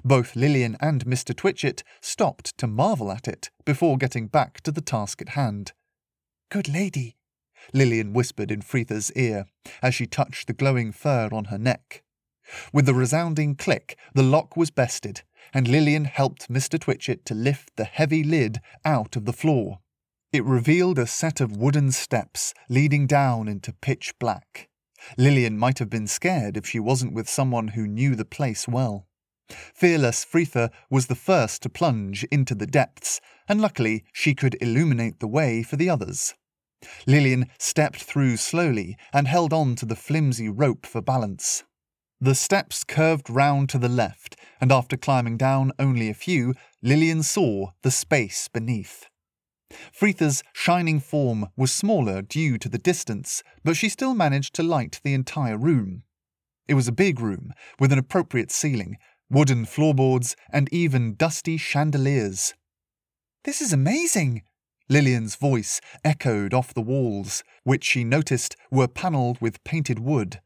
Both 0.04 0.36
Lillian 0.36 0.76
and 0.80 1.04
Mr. 1.04 1.34
Twitchett 1.34 1.82
stopped 2.00 2.56
to 2.58 2.66
marvel 2.66 3.10
at 3.10 3.28
it 3.28 3.50
before 3.64 3.96
getting 3.96 4.26
back 4.26 4.60
to 4.62 4.72
the 4.72 4.80
task 4.80 5.20
at 5.22 5.30
hand. 5.30 5.72
Good 6.50 6.68
lady, 6.68 7.16
Lillian 7.72 8.12
whispered 8.12 8.50
in 8.50 8.62
Fritha's 8.62 9.12
ear 9.12 9.46
as 9.82 9.94
she 9.94 10.06
touched 10.06 10.46
the 10.46 10.52
glowing 10.52 10.92
fur 10.92 11.28
on 11.32 11.46
her 11.46 11.58
neck. 11.58 12.02
With 12.72 12.88
a 12.88 12.94
resounding 12.94 13.56
click, 13.56 13.98
the 14.14 14.22
lock 14.22 14.56
was 14.56 14.70
bested, 14.70 15.22
and 15.52 15.68
Lillian 15.68 16.04
helped 16.04 16.48
Mr. 16.50 16.80
Twitchett 16.80 17.24
to 17.26 17.34
lift 17.34 17.76
the 17.76 17.84
heavy 17.84 18.24
lid 18.24 18.60
out 18.84 19.16
of 19.16 19.24
the 19.24 19.32
floor. 19.32 19.80
It 20.32 20.44
revealed 20.44 20.98
a 20.98 21.06
set 21.06 21.40
of 21.40 21.56
wooden 21.56 21.92
steps 21.92 22.54
leading 22.68 23.06
down 23.06 23.48
into 23.48 23.72
pitch 23.72 24.14
black. 24.18 24.68
Lillian 25.16 25.58
might 25.58 25.78
have 25.78 25.88
been 25.88 26.06
scared 26.06 26.56
if 26.56 26.66
she 26.66 26.78
wasn't 26.78 27.14
with 27.14 27.28
someone 27.28 27.68
who 27.68 27.86
knew 27.86 28.14
the 28.14 28.24
place 28.24 28.68
well. 28.68 29.07
Fearless 29.74 30.24
Fritha 30.24 30.70
was 30.90 31.06
the 31.06 31.14
first 31.14 31.62
to 31.62 31.68
plunge 31.68 32.24
into 32.24 32.54
the 32.54 32.66
depths, 32.66 33.20
and 33.48 33.60
luckily 33.60 34.04
she 34.12 34.34
could 34.34 34.56
illuminate 34.60 35.20
the 35.20 35.28
way 35.28 35.62
for 35.62 35.76
the 35.76 35.88
others. 35.88 36.34
Lillian 37.06 37.48
stepped 37.58 38.02
through 38.02 38.36
slowly 38.36 38.96
and 39.12 39.26
held 39.26 39.52
on 39.52 39.74
to 39.76 39.86
the 39.86 39.96
flimsy 39.96 40.48
rope 40.48 40.86
for 40.86 41.00
balance. 41.00 41.64
The 42.20 42.34
steps 42.34 42.84
curved 42.84 43.30
round 43.30 43.68
to 43.70 43.78
the 43.78 43.88
left, 43.88 44.36
and 44.60 44.72
after 44.72 44.96
climbing 44.96 45.36
down 45.36 45.72
only 45.78 46.08
a 46.08 46.14
few, 46.14 46.54
Lillian 46.82 47.22
saw 47.22 47.70
the 47.82 47.90
space 47.90 48.48
beneath. 48.48 49.08
Fritha's 49.92 50.42
shining 50.52 50.98
form 50.98 51.48
was 51.56 51.72
smaller 51.72 52.22
due 52.22 52.58
to 52.58 52.68
the 52.68 52.78
distance, 52.78 53.42
but 53.64 53.76
she 53.76 53.88
still 53.88 54.14
managed 54.14 54.54
to 54.54 54.62
light 54.62 55.00
the 55.04 55.14
entire 55.14 55.56
room. 55.56 56.02
It 56.66 56.74
was 56.74 56.88
a 56.88 56.92
big 56.92 57.20
room, 57.20 57.52
with 57.78 57.92
an 57.92 57.98
appropriate 57.98 58.50
ceiling, 58.50 58.98
wooden 59.30 59.64
floorboards, 59.64 60.36
and 60.52 60.72
even 60.72 61.14
dusty 61.14 61.56
chandeliers. 61.56 62.54
This 63.44 63.60
is 63.60 63.72
amazing, 63.72 64.42
Lillian's 64.88 65.36
voice 65.36 65.80
echoed 66.02 66.54
off 66.54 66.72
the 66.72 66.80
walls, 66.80 67.44
which 67.62 67.84
she 67.84 68.04
noticed 68.04 68.56
were 68.70 68.88
panelled 68.88 69.40
with 69.40 69.62
painted 69.64 69.98
wood. 69.98 70.40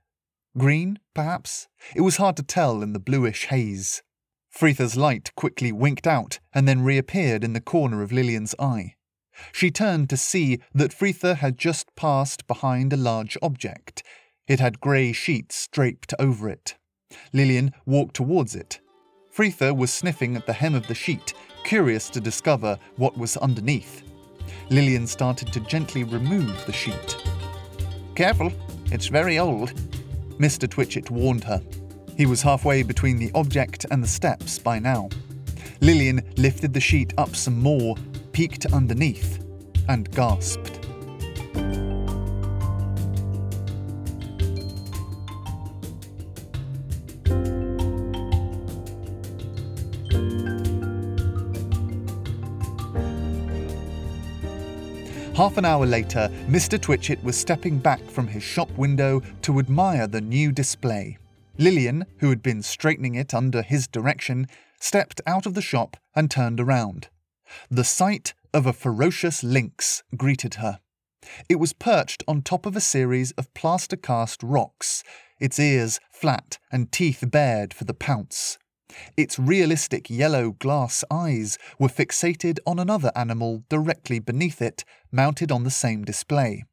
Green, 0.58 0.98
perhaps? 1.14 1.68
It 1.94 2.00
was 2.00 2.16
hard 2.16 2.36
to 2.36 2.42
tell 2.42 2.82
in 2.82 2.92
the 2.92 2.98
bluish 2.98 3.46
haze. 3.46 4.02
Fritha's 4.50 4.96
light 4.96 5.34
quickly 5.34 5.72
winked 5.72 6.06
out 6.06 6.40
and 6.52 6.68
then 6.68 6.82
reappeared 6.82 7.42
in 7.42 7.52
the 7.52 7.60
corner 7.60 8.02
of 8.02 8.12
Lillian's 8.12 8.54
eye. 8.58 8.96
She 9.52 9.70
turned 9.70 10.10
to 10.10 10.16
see 10.16 10.60
that 10.74 10.92
Fritha 10.92 11.36
had 11.36 11.56
just 11.56 11.94
passed 11.96 12.46
behind 12.46 12.92
a 12.92 12.98
large 12.98 13.38
object. 13.40 14.02
It 14.46 14.60
had 14.60 14.80
grey 14.80 15.12
sheets 15.12 15.68
draped 15.68 16.12
over 16.18 16.48
it. 16.50 16.76
Lillian 17.32 17.72
walked 17.86 18.14
towards 18.14 18.54
it. 18.54 18.80
Fritha 19.34 19.74
was 19.74 19.92
sniffing 19.92 20.36
at 20.36 20.46
the 20.46 20.52
hem 20.52 20.74
of 20.74 20.86
the 20.86 20.94
sheet, 20.94 21.34
curious 21.64 22.08
to 22.10 22.20
discover 22.20 22.78
what 22.96 23.16
was 23.16 23.36
underneath. 23.38 24.02
Lillian 24.70 25.06
started 25.06 25.52
to 25.52 25.60
gently 25.60 26.04
remove 26.04 26.64
the 26.66 26.72
sheet. 26.72 27.16
Careful, 28.14 28.52
it's 28.86 29.06
very 29.06 29.38
old, 29.38 29.72
Mr. 30.38 30.68
Twitchett 30.68 31.10
warned 31.10 31.44
her. 31.44 31.62
He 32.16 32.26
was 32.26 32.42
halfway 32.42 32.82
between 32.82 33.18
the 33.18 33.30
object 33.34 33.86
and 33.90 34.02
the 34.02 34.08
steps 34.08 34.58
by 34.58 34.78
now. 34.78 35.08
Lillian 35.80 36.22
lifted 36.36 36.72
the 36.74 36.80
sheet 36.80 37.14
up 37.16 37.34
some 37.34 37.58
more, 37.60 37.96
peeked 38.32 38.66
underneath, 38.66 39.42
and 39.88 40.10
gasped. 40.10 40.80
Half 55.34 55.56
an 55.56 55.64
hour 55.64 55.86
later, 55.86 56.28
Mr. 56.46 56.78
Twitchett 56.78 57.24
was 57.24 57.38
stepping 57.38 57.78
back 57.78 58.02
from 58.02 58.26
his 58.28 58.42
shop 58.42 58.70
window 58.72 59.22
to 59.40 59.58
admire 59.58 60.06
the 60.06 60.20
new 60.20 60.52
display. 60.52 61.16
Lillian, 61.56 62.04
who 62.18 62.28
had 62.28 62.42
been 62.42 62.62
straightening 62.62 63.14
it 63.14 63.32
under 63.32 63.62
his 63.62 63.86
direction, 63.86 64.46
stepped 64.78 65.22
out 65.26 65.46
of 65.46 65.54
the 65.54 65.62
shop 65.62 65.96
and 66.14 66.30
turned 66.30 66.60
around. 66.60 67.08
The 67.70 67.82
sight 67.82 68.34
of 68.52 68.66
a 68.66 68.74
ferocious 68.74 69.42
lynx 69.42 70.02
greeted 70.18 70.54
her. 70.54 70.80
It 71.48 71.56
was 71.56 71.72
perched 71.72 72.22
on 72.28 72.42
top 72.42 72.66
of 72.66 72.76
a 72.76 72.80
series 72.80 73.32
of 73.32 73.52
plaster 73.54 73.96
cast 73.96 74.42
rocks, 74.42 75.02
its 75.40 75.58
ears 75.58 75.98
flat 76.10 76.58
and 76.70 76.92
teeth 76.92 77.24
bared 77.26 77.72
for 77.72 77.84
the 77.84 77.94
pounce. 77.94 78.58
Its 79.16 79.38
realistic 79.38 80.10
yellow 80.10 80.52
glass 80.52 81.04
eyes 81.10 81.58
were 81.78 81.88
fixated 81.88 82.58
on 82.66 82.78
another 82.78 83.12
animal 83.14 83.64
directly 83.68 84.18
beneath 84.18 84.60
it, 84.62 84.84
mounted 85.10 85.50
on 85.50 85.64
the 85.64 85.70
same 85.70 86.04
display. 86.04 86.64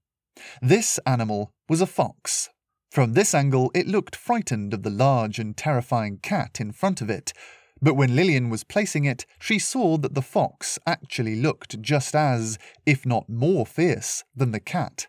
This 0.61 0.99
animal 1.05 1.53
was 1.67 1.81
a 1.81 1.87
fox. 1.87 2.49
From 2.91 3.13
this 3.13 3.33
angle, 3.33 3.71
it 3.75 3.87
looked 3.87 4.15
frightened 4.15 4.73
of 4.73 4.83
the 4.83 4.89
large 4.89 5.37
and 5.37 5.55
terrifying 5.55 6.17
cat 6.17 6.59
in 6.59 6.71
front 6.71 7.01
of 7.01 7.09
it, 7.09 7.33
but 7.81 7.93
when 7.93 8.15
Lillian 8.15 8.49
was 8.49 8.63
placing 8.63 9.05
it, 9.05 9.25
she 9.39 9.57
saw 9.57 9.97
that 9.97 10.13
the 10.13 10.21
fox 10.21 10.79
actually 10.85 11.35
looked 11.35 11.81
just 11.81 12.15
as, 12.15 12.57
if 12.85 13.05
not 13.05 13.29
more 13.29 13.65
fierce, 13.65 14.23
than 14.35 14.51
the 14.51 14.59
cat. 14.59 15.07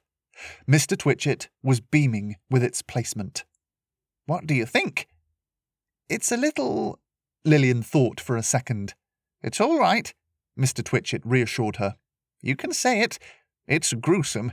Mr. 0.68 0.96
Twitchett 0.96 1.48
was 1.62 1.80
beaming 1.80 2.36
with 2.48 2.62
its 2.62 2.82
placement. 2.82 3.44
What 4.26 4.46
do 4.46 4.54
you 4.54 4.66
think? 4.66 5.08
It's 6.10 6.32
a 6.32 6.36
little. 6.36 6.98
Lillian 7.44 7.84
thought 7.84 8.18
for 8.18 8.36
a 8.36 8.42
second. 8.42 8.94
It's 9.44 9.60
all 9.60 9.78
right, 9.78 10.12
Mr. 10.58 10.84
Twitchett 10.84 11.24
reassured 11.24 11.76
her. 11.76 11.94
You 12.42 12.56
can 12.56 12.72
say 12.72 13.00
it. 13.00 13.20
It's 13.68 13.92
gruesome. 13.92 14.52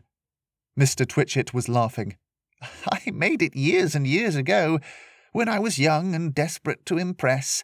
Mr. 0.79 1.05
Twitchett 1.07 1.55
was 1.55 1.67
laughing. 1.67 2.15
I 2.91 3.09
made 3.11 3.41
it 3.41 3.55
years 3.55 3.95
and 3.95 4.05
years 4.05 4.35
ago, 4.35 4.79
when 5.31 5.49
I 5.49 5.57
was 5.57 5.79
young 5.79 6.13
and 6.13 6.33
desperate 6.33 6.85
to 6.85 6.99
impress. 6.99 7.63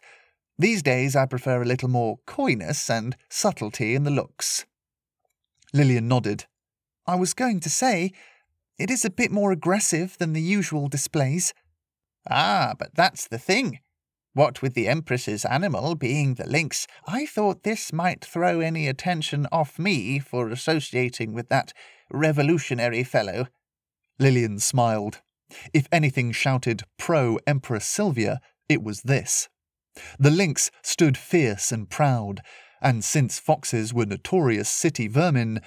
These 0.58 0.82
days 0.82 1.14
I 1.14 1.26
prefer 1.26 1.62
a 1.62 1.66
little 1.66 1.88
more 1.88 2.18
coyness 2.26 2.90
and 2.90 3.16
subtlety 3.30 3.94
in 3.94 4.02
the 4.02 4.10
looks. 4.10 4.66
Lillian 5.72 6.08
nodded. 6.08 6.46
I 7.06 7.14
was 7.14 7.32
going 7.32 7.60
to 7.60 7.70
say, 7.70 8.10
it 8.76 8.90
is 8.90 9.04
a 9.04 9.10
bit 9.10 9.30
more 9.30 9.52
aggressive 9.52 10.18
than 10.18 10.32
the 10.32 10.42
usual 10.42 10.88
displays. 10.88 11.54
Ah, 12.28 12.74
but 12.76 12.96
that's 12.96 13.28
the 13.28 13.38
thing. 13.38 13.78
What 14.34 14.62
with 14.62 14.74
the 14.74 14.88
Empress's 14.88 15.44
animal 15.44 15.94
being 15.94 16.34
the 16.34 16.46
lynx, 16.46 16.88
I 17.06 17.24
thought 17.24 17.62
this 17.62 17.92
might 17.92 18.24
throw 18.24 18.58
any 18.58 18.88
attention 18.88 19.46
off 19.52 19.78
me 19.78 20.18
for 20.18 20.48
associating 20.48 21.32
with 21.32 21.48
that 21.50 21.72
revolutionary 22.10 23.04
fellow. 23.04 23.46
Lillian 24.18 24.58
smiled. 24.58 25.20
If 25.72 25.86
anything 25.92 26.32
shouted 26.32 26.82
pro 26.98 27.38
Empress 27.46 27.86
Sylvia, 27.86 28.40
it 28.68 28.82
was 28.82 29.02
this. 29.02 29.48
The 30.18 30.32
lynx 30.32 30.72
stood 30.82 31.16
fierce 31.16 31.70
and 31.70 31.88
proud, 31.88 32.40
and 32.82 33.04
since 33.04 33.38
foxes 33.38 33.94
were 33.94 34.04
notorious 34.04 34.68
city 34.68 35.06
vermin, 35.06 35.60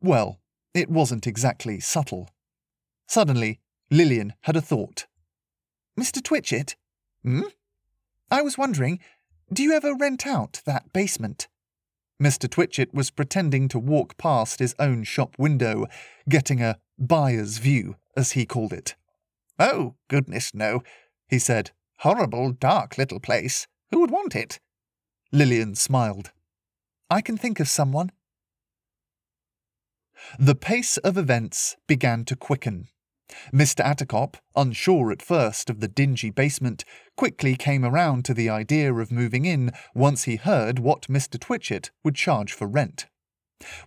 well, 0.00 0.40
it 0.74 0.90
wasn't 0.90 1.28
exactly 1.28 1.78
subtle. 1.78 2.28
Suddenly, 3.06 3.60
Lillian 3.92 4.34
had 4.42 4.56
a 4.56 4.60
thought. 4.60 5.06
Mr. 5.98 6.22
Twitchett? 6.22 6.74
Hmm? 7.22 7.42
I 8.30 8.42
was 8.42 8.58
wondering, 8.58 9.00
do 9.52 9.62
you 9.62 9.72
ever 9.72 9.94
rent 9.94 10.26
out 10.26 10.60
that 10.66 10.92
basement? 10.92 11.48
Mr. 12.22 12.50
Twitchett 12.50 12.92
was 12.92 13.10
pretending 13.10 13.68
to 13.68 13.78
walk 13.78 14.16
past 14.18 14.58
his 14.58 14.74
own 14.78 15.04
shop 15.04 15.36
window, 15.38 15.86
getting 16.28 16.60
a 16.60 16.78
buyer's 16.98 17.58
view, 17.58 17.96
as 18.16 18.32
he 18.32 18.44
called 18.44 18.72
it. 18.72 18.96
Oh, 19.58 19.94
goodness, 20.08 20.52
no, 20.52 20.82
he 21.28 21.38
said. 21.38 21.70
Horrible, 22.00 22.52
dark 22.52 22.98
little 22.98 23.20
place. 23.20 23.66
Who 23.90 24.00
would 24.00 24.10
want 24.10 24.36
it? 24.36 24.60
Lillian 25.32 25.74
smiled. 25.74 26.30
I 27.10 27.20
can 27.20 27.36
think 27.36 27.60
of 27.60 27.68
someone. 27.68 28.12
The 30.38 30.54
pace 30.54 30.96
of 30.98 31.16
events 31.16 31.76
began 31.86 32.24
to 32.26 32.36
quicken. 32.36 32.88
Mr. 33.52 33.84
Attercop, 33.84 34.36
unsure 34.56 35.10
at 35.12 35.22
first 35.22 35.68
of 35.68 35.80
the 35.80 35.88
dingy 35.88 36.30
basement, 36.30 36.84
quickly 37.16 37.56
came 37.56 37.84
around 37.84 38.24
to 38.24 38.34
the 38.34 38.48
idea 38.48 38.92
of 38.92 39.12
moving 39.12 39.44
in 39.44 39.70
once 39.94 40.24
he 40.24 40.36
heard 40.36 40.78
what 40.78 41.08
Mr. 41.08 41.38
Twitchett 41.38 41.90
would 42.02 42.14
charge 42.14 42.52
for 42.52 42.66
rent. 42.66 43.06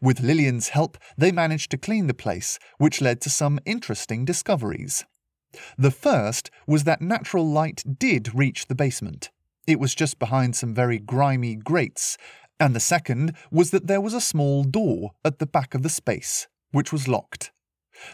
With 0.01 0.19
Lillian's 0.19 0.69
help, 0.69 0.97
they 1.17 1.31
managed 1.31 1.71
to 1.71 1.77
clean 1.77 2.07
the 2.07 2.13
place, 2.13 2.59
which 2.77 3.01
led 3.01 3.21
to 3.21 3.29
some 3.29 3.59
interesting 3.65 4.25
discoveries. 4.25 5.05
The 5.77 5.91
first 5.91 6.49
was 6.67 6.83
that 6.83 7.01
natural 7.01 7.47
light 7.47 7.83
did 7.99 8.35
reach 8.35 8.67
the 8.67 8.75
basement. 8.75 9.31
It 9.67 9.79
was 9.79 9.95
just 9.95 10.19
behind 10.19 10.55
some 10.55 10.73
very 10.73 10.97
grimy 10.97 11.55
grates, 11.55 12.17
and 12.59 12.75
the 12.75 12.79
second 12.79 13.35
was 13.51 13.71
that 13.71 13.87
there 13.87 14.01
was 14.01 14.13
a 14.13 14.21
small 14.21 14.63
door 14.63 15.11
at 15.23 15.39
the 15.39 15.47
back 15.47 15.73
of 15.73 15.83
the 15.83 15.89
space, 15.89 16.47
which 16.71 16.91
was 16.91 17.07
locked. 17.07 17.51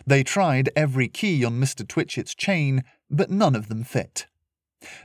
They 0.05 0.23
tried 0.23 0.69
every 0.75 1.07
key 1.07 1.43
on 1.43 1.59
Mr. 1.59 1.87
Twitchett's 1.87 2.35
chain, 2.35 2.83
but 3.09 3.29
none 3.29 3.55
of 3.55 3.67
them 3.67 3.83
fit. 3.83 4.27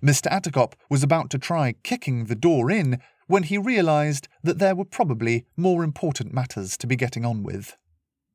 Mr. 0.03 0.31
Attercop 0.31 0.75
was 0.91 1.03
about 1.03 1.31
to 1.31 1.39
try 1.39 1.75
kicking 1.83 2.25
the 2.25 2.35
door 2.35 2.71
in 2.71 3.01
when 3.27 3.45
he 3.45 3.57
realized 3.57 4.29
that 4.43 4.59
there 4.59 4.75
were 4.75 4.85
probably 4.85 5.47
more 5.57 5.83
important 5.83 6.33
matters 6.35 6.77
to 6.77 6.87
be 6.87 6.97
getting 6.97 7.25
on 7.25 7.43
with. 7.43 7.77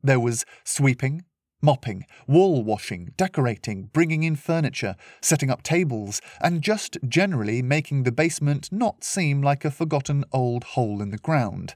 There 0.01 0.19
was 0.19 0.45
sweeping, 0.63 1.25
mopping, 1.61 2.05
wall 2.27 2.63
washing, 2.63 3.13
decorating, 3.17 3.89
bringing 3.93 4.23
in 4.23 4.35
furniture, 4.35 4.95
setting 5.21 5.49
up 5.49 5.63
tables, 5.63 6.21
and 6.41 6.61
just 6.61 6.97
generally 7.07 7.61
making 7.61 8.03
the 8.03 8.11
basement 8.11 8.71
not 8.71 9.03
seem 9.03 9.41
like 9.41 9.65
a 9.65 9.71
forgotten 9.71 10.23
old 10.31 10.63
hole 10.63 11.01
in 11.01 11.09
the 11.09 11.17
ground. 11.17 11.75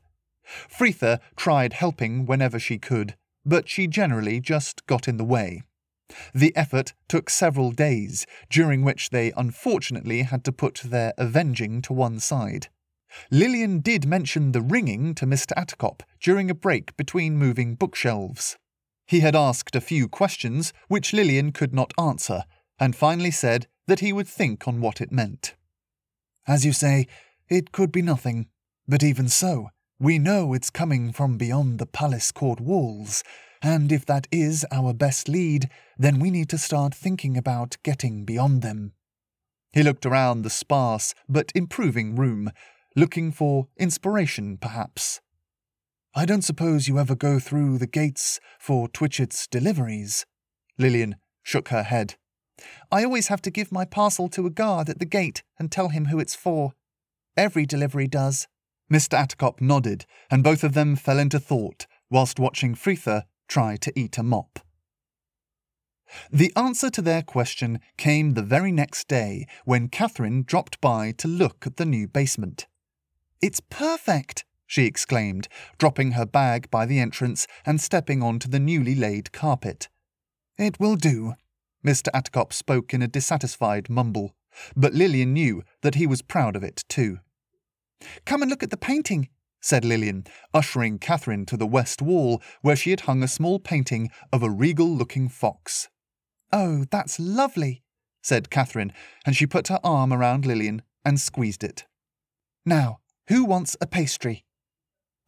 Fritha 0.69 1.19
tried 1.35 1.73
helping 1.73 2.25
whenever 2.25 2.59
she 2.59 2.77
could, 2.77 3.15
but 3.45 3.69
she 3.69 3.87
generally 3.87 4.39
just 4.39 4.85
got 4.85 5.07
in 5.07 5.17
the 5.17 5.23
way. 5.23 5.63
The 6.33 6.55
effort 6.55 6.93
took 7.07 7.29
several 7.29 7.71
days, 7.71 8.25
during 8.49 8.83
which 8.83 9.09
they 9.09 9.31
unfortunately 9.37 10.23
had 10.23 10.43
to 10.45 10.51
put 10.51 10.81
their 10.83 11.13
avenging 11.17 11.81
to 11.83 11.93
one 11.93 12.19
side. 12.19 12.67
Lillian 13.29 13.79
did 13.79 14.05
mention 14.05 14.51
the 14.51 14.61
ringing 14.61 15.13
to 15.15 15.25
Mr. 15.25 15.53
Attercop 15.57 16.01
during 16.19 16.49
a 16.49 16.55
break 16.55 16.95
between 16.97 17.37
moving 17.37 17.75
bookshelves. 17.75 18.57
He 19.05 19.19
had 19.19 19.35
asked 19.35 19.75
a 19.75 19.81
few 19.81 20.07
questions 20.07 20.71
which 20.87 21.13
Lillian 21.13 21.51
could 21.51 21.73
not 21.73 21.93
answer, 21.99 22.43
and 22.79 22.95
finally 22.95 23.31
said 23.31 23.67
that 23.87 23.99
he 23.99 24.13
would 24.13 24.27
think 24.27 24.67
on 24.67 24.79
what 24.79 25.01
it 25.01 25.11
meant. 25.11 25.55
As 26.47 26.65
you 26.65 26.73
say, 26.73 27.07
it 27.49 27.71
could 27.71 27.91
be 27.91 28.01
nothing, 28.01 28.47
but 28.87 29.03
even 29.03 29.27
so, 29.27 29.69
we 30.01 30.17
know 30.17 30.51
it's 30.53 30.71
coming 30.71 31.11
from 31.11 31.37
beyond 31.37 31.77
the 31.77 31.85
palace 31.85 32.31
court 32.31 32.59
walls, 32.59 33.23
and 33.61 33.91
if 33.91 34.03
that 34.03 34.27
is 34.31 34.65
our 34.71 34.93
best 34.93 35.29
lead, 35.29 35.69
then 35.95 36.17
we 36.17 36.31
need 36.31 36.49
to 36.49 36.57
start 36.57 36.95
thinking 36.95 37.37
about 37.37 37.77
getting 37.83 38.25
beyond 38.25 38.63
them. 38.63 38.93
He 39.73 39.83
looked 39.83 40.07
around 40.07 40.41
the 40.41 40.49
sparse 40.49 41.13
but 41.29 41.51
improving 41.53 42.15
room, 42.15 42.49
looking 42.95 43.31
for 43.31 43.67
inspiration, 43.77 44.57
perhaps. 44.57 45.21
I 46.15 46.25
don't 46.25 46.41
suppose 46.41 46.87
you 46.87 46.97
ever 46.97 47.15
go 47.15 47.37
through 47.37 47.77
the 47.77 47.85
gates 47.85 48.39
for 48.59 48.87
Twitchett's 48.89 49.45
deliveries? 49.45 50.25
Lillian 50.79 51.17
shook 51.43 51.67
her 51.67 51.83
head. 51.83 52.15
I 52.91 53.03
always 53.03 53.27
have 53.27 53.41
to 53.43 53.51
give 53.51 53.71
my 53.71 53.85
parcel 53.85 54.29
to 54.29 54.47
a 54.47 54.49
guard 54.49 54.89
at 54.89 54.97
the 54.97 55.05
gate 55.05 55.43
and 55.59 55.71
tell 55.71 55.89
him 55.89 56.05
who 56.05 56.17
it's 56.17 56.35
for. 56.35 56.73
Every 57.37 57.67
delivery 57.67 58.07
does. 58.07 58.47
Mr. 58.91 59.17
Attercop 59.17 59.61
nodded, 59.61 60.05
and 60.29 60.43
both 60.43 60.63
of 60.63 60.73
them 60.73 60.95
fell 60.95 61.17
into 61.17 61.39
thought 61.39 61.87
whilst 62.09 62.39
watching 62.39 62.75
Fritha 62.75 63.23
try 63.47 63.77
to 63.77 63.97
eat 63.97 64.17
a 64.17 64.23
mop. 64.23 64.59
The 66.29 66.51
answer 66.57 66.89
to 66.89 67.01
their 67.01 67.21
question 67.21 67.79
came 67.97 68.33
the 68.33 68.41
very 68.41 68.71
next 68.71 69.07
day 69.07 69.47
when 69.63 69.87
Catherine 69.87 70.43
dropped 70.43 70.81
by 70.81 71.13
to 71.13 71.29
look 71.29 71.65
at 71.65 71.77
the 71.77 71.85
new 71.85 72.05
basement. 72.05 72.67
It's 73.41 73.61
perfect, 73.69 74.43
she 74.67 74.85
exclaimed, 74.85 75.47
dropping 75.77 76.11
her 76.11 76.25
bag 76.25 76.69
by 76.69 76.85
the 76.85 76.99
entrance 76.99 77.47
and 77.65 77.79
stepping 77.79 78.21
onto 78.21 78.49
the 78.49 78.59
newly 78.59 78.93
laid 78.93 79.31
carpet. 79.31 79.87
It 80.57 80.79
will 80.81 80.97
do. 80.97 81.35
Mr. 81.85 82.09
Attercop 82.13 82.51
spoke 82.51 82.93
in 82.93 83.01
a 83.01 83.07
dissatisfied 83.07 83.89
mumble, 83.89 84.35
but 84.75 84.93
Lillian 84.93 85.33
knew 85.33 85.63
that 85.81 85.95
he 85.95 86.05
was 86.05 86.21
proud 86.21 86.57
of 86.57 86.63
it 86.63 86.83
too. 86.89 87.19
Come 88.25 88.41
and 88.41 88.49
look 88.49 88.63
at 88.63 88.69
the 88.69 88.77
painting, 88.77 89.29
said 89.61 89.85
Lillian, 89.85 90.25
ushering 90.53 90.99
Catherine 90.99 91.45
to 91.45 91.57
the 91.57 91.67
west 91.67 92.01
wall 92.01 92.41
where 92.61 92.75
she 92.75 92.89
had 92.89 93.01
hung 93.01 93.23
a 93.23 93.27
small 93.27 93.59
painting 93.59 94.09
of 94.33 94.43
a 94.43 94.49
regal 94.49 94.87
looking 94.87 95.29
fox. 95.29 95.87
Oh, 96.51 96.85
that's 96.89 97.19
lovely, 97.19 97.83
said 98.21 98.49
Catherine, 98.49 98.91
and 99.25 99.35
she 99.35 99.45
put 99.45 99.67
her 99.67 99.79
arm 99.83 100.11
around 100.11 100.45
Lillian 100.45 100.81
and 101.05 101.19
squeezed 101.19 101.63
it. 101.63 101.85
Now, 102.65 102.99
who 103.27 103.45
wants 103.45 103.77
a 103.79 103.87
pastry? 103.87 104.45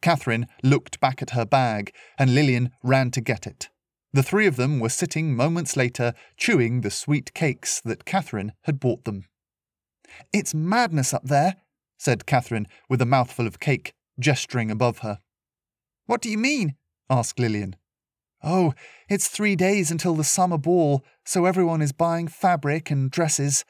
Catherine 0.02 0.46
looked 0.62 1.00
back 1.00 1.22
at 1.22 1.30
her 1.30 1.46
bag, 1.46 1.94
and 2.18 2.34
Lillian 2.34 2.70
ran 2.82 3.10
to 3.12 3.20
get 3.20 3.46
it. 3.46 3.70
The 4.12 4.22
three 4.22 4.46
of 4.46 4.56
them 4.56 4.78
were 4.78 4.90
sitting 4.90 5.34
moments 5.34 5.76
later, 5.76 6.12
chewing 6.36 6.82
the 6.82 6.90
sweet 6.90 7.34
cakes 7.34 7.80
that 7.80 8.04
Catherine 8.04 8.52
had 8.62 8.78
bought 8.78 9.04
them. 9.04 9.24
It's 10.32 10.54
madness 10.54 11.14
up 11.14 11.24
there, 11.24 11.56
said 12.04 12.26
Catherine 12.26 12.68
with 12.88 13.00
a 13.00 13.06
mouthful 13.06 13.46
of 13.46 13.60
cake, 13.60 13.94
gesturing 14.20 14.70
above 14.70 14.98
her. 14.98 15.20
What 16.06 16.20
do 16.20 16.28
you 16.28 16.36
mean? 16.36 16.76
asked 17.08 17.38
Lillian. 17.38 17.76
Oh, 18.42 18.74
it's 19.08 19.28
three 19.28 19.56
days 19.56 19.90
until 19.90 20.14
the 20.14 20.22
summer 20.22 20.58
ball, 20.58 21.02
so 21.24 21.46
everyone 21.46 21.80
is 21.80 21.92
buying 21.92 22.28
fabric 22.28 22.90
and 22.90 23.10
dresses. 23.10 23.64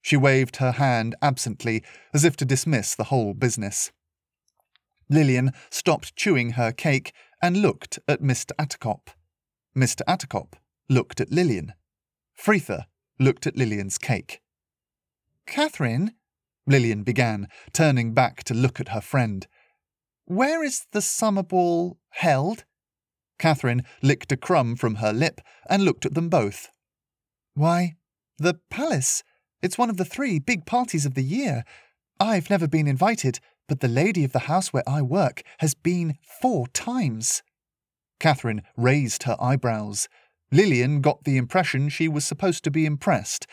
She 0.00 0.16
waved 0.16 0.56
her 0.56 0.72
hand 0.72 1.14
absently, 1.20 1.82
as 2.14 2.24
if 2.24 2.36
to 2.38 2.46
dismiss 2.46 2.94
the 2.94 3.04
whole 3.04 3.34
business. 3.34 3.92
Lillian 5.10 5.52
stopped 5.68 6.16
chewing 6.16 6.52
her 6.52 6.72
cake 6.72 7.12
and 7.42 7.58
looked 7.58 7.98
at 8.08 8.22
Mr. 8.22 8.52
Attercop. 8.58 9.08
Mr. 9.76 10.00
Attercop 10.08 10.54
looked 10.88 11.20
at 11.20 11.30
Lillian. 11.30 11.74
Fritha 12.34 12.86
looked 13.20 13.46
at 13.46 13.56
Lillian's 13.58 13.98
cake. 13.98 14.40
Catherine, 15.46 16.14
Lillian 16.66 17.02
began, 17.02 17.48
turning 17.72 18.14
back 18.14 18.42
to 18.44 18.54
look 18.54 18.80
at 18.80 18.88
her 18.88 19.00
friend. 19.00 19.46
Where 20.26 20.64
is 20.64 20.86
the 20.92 21.02
summer 21.02 21.42
ball 21.42 21.98
held? 22.10 22.64
Catherine 23.38 23.82
licked 24.02 24.32
a 24.32 24.36
crumb 24.36 24.76
from 24.76 24.96
her 24.96 25.12
lip 25.12 25.40
and 25.68 25.84
looked 25.84 26.06
at 26.06 26.14
them 26.14 26.28
both. 26.28 26.70
Why, 27.54 27.96
the 28.38 28.60
palace. 28.70 29.22
It's 29.62 29.78
one 29.78 29.90
of 29.90 29.96
the 29.96 30.04
three 30.04 30.38
big 30.38 30.66
parties 30.66 31.06
of 31.06 31.14
the 31.14 31.22
year. 31.22 31.64
I've 32.18 32.50
never 32.50 32.68
been 32.68 32.86
invited, 32.86 33.40
but 33.68 33.80
the 33.80 33.88
lady 33.88 34.24
of 34.24 34.32
the 34.32 34.40
house 34.40 34.72
where 34.72 34.88
I 34.88 35.02
work 35.02 35.42
has 35.58 35.74
been 35.74 36.18
four 36.40 36.68
times. 36.68 37.42
Catherine 38.20 38.62
raised 38.76 39.24
her 39.24 39.36
eyebrows. 39.40 40.08
Lillian 40.52 41.00
got 41.00 41.24
the 41.24 41.36
impression 41.36 41.88
she 41.88 42.08
was 42.08 42.24
supposed 42.24 42.64
to 42.64 42.70
be 42.70 42.86
impressed, 42.86 43.46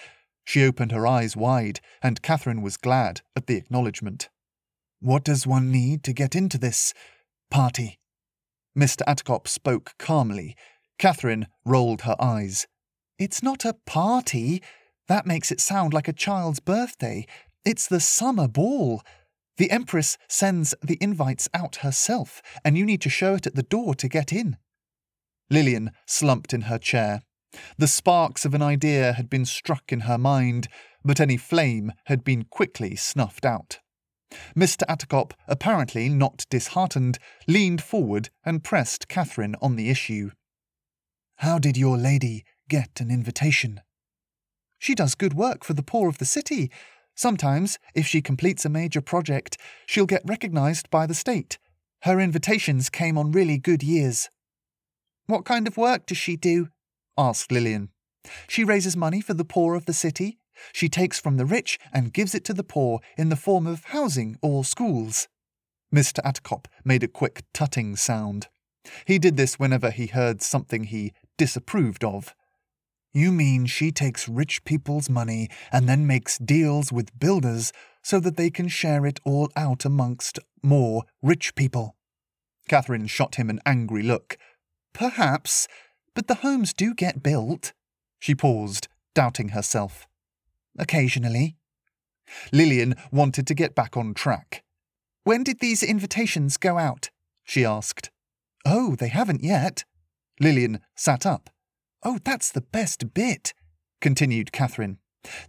she 0.43 0.63
opened 0.63 0.91
her 0.91 1.07
eyes 1.07 1.35
wide, 1.35 1.79
and 2.01 2.21
Catherine 2.21 2.61
was 2.61 2.77
glad 2.77 3.21
at 3.35 3.47
the 3.47 3.55
acknowledgement. 3.55 4.29
What 4.99 5.23
does 5.23 5.47
one 5.47 5.71
need 5.71 6.03
to 6.03 6.13
get 6.13 6.35
into 6.35 6.57
this 6.57 6.93
party? 7.49 7.99
Mr. 8.77 9.01
Attercop 9.07 9.47
spoke 9.47 9.93
calmly. 9.97 10.55
Catherine 10.97 11.47
rolled 11.65 12.01
her 12.01 12.15
eyes. 12.19 12.67
It's 13.17 13.43
not 13.43 13.65
a 13.65 13.75
party. 13.85 14.61
That 15.07 15.25
makes 15.25 15.51
it 15.51 15.59
sound 15.59 15.93
like 15.93 16.07
a 16.07 16.13
child's 16.13 16.59
birthday. 16.59 17.25
It's 17.65 17.87
the 17.87 17.99
summer 17.99 18.47
ball. 18.47 19.01
The 19.57 19.69
Empress 19.69 20.17
sends 20.27 20.73
the 20.81 20.97
invites 21.01 21.49
out 21.53 21.77
herself, 21.77 22.41
and 22.63 22.77
you 22.77 22.85
need 22.85 23.01
to 23.01 23.09
show 23.09 23.35
it 23.35 23.45
at 23.45 23.55
the 23.55 23.63
door 23.63 23.93
to 23.95 24.07
get 24.07 24.31
in. 24.31 24.57
Lillian 25.49 25.91
slumped 26.05 26.53
in 26.53 26.61
her 26.61 26.77
chair. 26.77 27.21
The 27.77 27.87
sparks 27.87 28.45
of 28.45 28.53
an 28.53 28.61
idea 28.61 29.13
had 29.13 29.29
been 29.29 29.45
struck 29.45 29.91
in 29.91 30.01
her 30.01 30.17
mind, 30.17 30.67
but 31.03 31.19
any 31.19 31.37
flame 31.37 31.91
had 32.05 32.23
been 32.23 32.45
quickly 32.45 32.95
snuffed 32.95 33.45
out. 33.45 33.79
Mr. 34.55 34.83
Attercop, 34.87 35.33
apparently 35.47 36.07
not 36.07 36.45
disheartened, 36.49 37.19
leaned 37.47 37.81
forward 37.81 38.29
and 38.45 38.63
pressed 38.63 39.07
Catherine 39.07 39.55
on 39.61 39.75
the 39.75 39.89
issue. 39.89 40.31
How 41.37 41.59
did 41.59 41.75
your 41.75 41.97
lady 41.97 42.45
get 42.69 43.01
an 43.01 43.11
invitation? 43.11 43.81
She 44.79 44.95
does 44.95 45.15
good 45.15 45.33
work 45.33 45.63
for 45.63 45.73
the 45.73 45.83
poor 45.83 46.07
of 46.07 46.17
the 46.17 46.25
city. 46.25 46.71
Sometimes, 47.15 47.77
if 47.93 48.07
she 48.07 48.21
completes 48.21 48.65
a 48.65 48.69
major 48.69 49.01
project, 49.01 49.57
she'll 49.85 50.05
get 50.05 50.21
recognized 50.25 50.89
by 50.89 51.05
the 51.05 51.13
state. 51.13 51.57
Her 52.03 52.19
invitations 52.19 52.89
came 52.89 53.17
on 53.17 53.31
really 53.31 53.57
good 53.57 53.83
years. 53.83 54.29
What 55.27 55.45
kind 55.45 55.67
of 55.67 55.77
work 55.77 56.05
does 56.05 56.17
she 56.17 56.35
do? 56.35 56.69
Asked 57.17 57.51
Lillian. 57.51 57.89
She 58.47 58.63
raises 58.63 58.95
money 58.95 59.21
for 59.21 59.33
the 59.33 59.45
poor 59.45 59.75
of 59.75 59.85
the 59.85 59.93
city. 59.93 60.37
She 60.73 60.89
takes 60.89 61.19
from 61.19 61.37
the 61.37 61.45
rich 61.45 61.79
and 61.91 62.13
gives 62.13 62.35
it 62.35 62.45
to 62.45 62.53
the 62.53 62.63
poor 62.63 62.99
in 63.17 63.29
the 63.29 63.35
form 63.35 63.65
of 63.65 63.85
housing 63.85 64.37
or 64.41 64.63
schools. 64.63 65.27
Mr. 65.93 66.19
Attercop 66.23 66.65
made 66.85 67.03
a 67.03 67.07
quick 67.07 67.43
tutting 67.53 67.95
sound. 67.95 68.47
He 69.05 69.19
did 69.19 69.37
this 69.37 69.59
whenever 69.59 69.91
he 69.91 70.07
heard 70.07 70.41
something 70.41 70.85
he 70.85 71.13
disapproved 71.37 72.03
of. 72.03 72.33
You 73.13 73.31
mean 73.31 73.65
she 73.65 73.91
takes 73.91 74.29
rich 74.29 74.63
people's 74.63 75.09
money 75.09 75.49
and 75.71 75.87
then 75.89 76.07
makes 76.07 76.37
deals 76.37 76.91
with 76.91 77.17
builders 77.19 77.73
so 78.01 78.19
that 78.21 78.37
they 78.37 78.49
can 78.49 78.69
share 78.69 79.05
it 79.05 79.19
all 79.25 79.49
out 79.55 79.83
amongst 79.83 80.39
more 80.63 81.03
rich 81.21 81.53
people? 81.55 81.97
Catherine 82.69 83.07
shot 83.07 83.35
him 83.35 83.49
an 83.49 83.59
angry 83.65 84.01
look. 84.01 84.37
Perhaps, 84.93 85.67
but 86.15 86.27
the 86.27 86.35
homes 86.35 86.73
do 86.73 86.93
get 86.93 87.23
built. 87.23 87.73
She 88.19 88.35
paused, 88.35 88.87
doubting 89.15 89.49
herself. 89.49 90.07
Occasionally. 90.77 91.55
Lillian 92.51 92.95
wanted 93.11 93.47
to 93.47 93.53
get 93.53 93.75
back 93.75 93.97
on 93.97 94.13
track. 94.13 94.63
When 95.23 95.43
did 95.43 95.59
these 95.59 95.83
invitations 95.83 96.57
go 96.57 96.77
out? 96.77 97.09
she 97.43 97.65
asked. 97.65 98.09
Oh, 98.65 98.95
they 98.95 99.09
haven't 99.09 99.43
yet. 99.43 99.83
Lillian 100.39 100.79
sat 100.95 101.25
up. 101.25 101.49
Oh, 102.03 102.19
that's 102.23 102.51
the 102.51 102.61
best 102.61 103.13
bit, 103.13 103.53
continued 103.99 104.51
Catherine. 104.51 104.97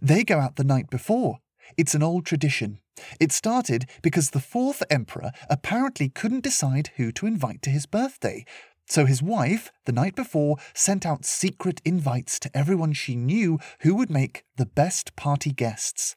They 0.01 0.23
go 0.23 0.39
out 0.39 0.55
the 0.55 0.63
night 0.63 0.89
before. 0.89 1.39
It's 1.77 1.95
an 1.95 2.03
old 2.03 2.25
tradition. 2.25 2.79
It 3.19 3.31
started 3.31 3.89
because 4.03 4.29
the 4.29 4.39
fourth 4.39 4.83
emperor 4.89 5.31
apparently 5.49 6.09
couldn't 6.09 6.43
decide 6.43 6.91
who 6.97 7.11
to 7.13 7.25
invite 7.25 7.61
to 7.63 7.71
his 7.71 7.87
birthday, 7.87 8.45
so 8.87 9.05
his 9.05 9.23
wife, 9.23 9.71
the 9.85 9.91
night 9.91 10.15
before, 10.15 10.57
sent 10.73 11.05
out 11.05 11.25
secret 11.25 11.81
invites 11.85 12.39
to 12.39 12.57
everyone 12.57 12.93
she 12.93 13.15
knew 13.15 13.59
who 13.81 13.95
would 13.95 14.09
make 14.09 14.43
the 14.57 14.65
best 14.65 15.15
party 15.15 15.51
guests. 15.51 16.15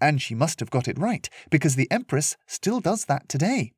And 0.00 0.20
she 0.20 0.34
must 0.34 0.60
have 0.60 0.70
got 0.70 0.88
it 0.88 0.98
right, 0.98 1.28
because 1.50 1.76
the 1.76 1.90
Empress 1.90 2.36
still 2.46 2.80
does 2.80 3.04
that 3.04 3.28
today. 3.28 3.72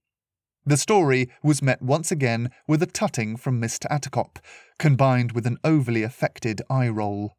The 0.64 0.76
story 0.76 1.30
was 1.42 1.62
met 1.62 1.82
once 1.82 2.12
again 2.12 2.50
with 2.68 2.82
a 2.82 2.86
tutting 2.86 3.36
from 3.36 3.60
Mr. 3.60 3.86
Attercop, 3.90 4.36
combined 4.78 5.32
with 5.32 5.46
an 5.46 5.58
overly 5.64 6.02
affected 6.02 6.62
eye 6.68 6.88
roll. 6.88 7.36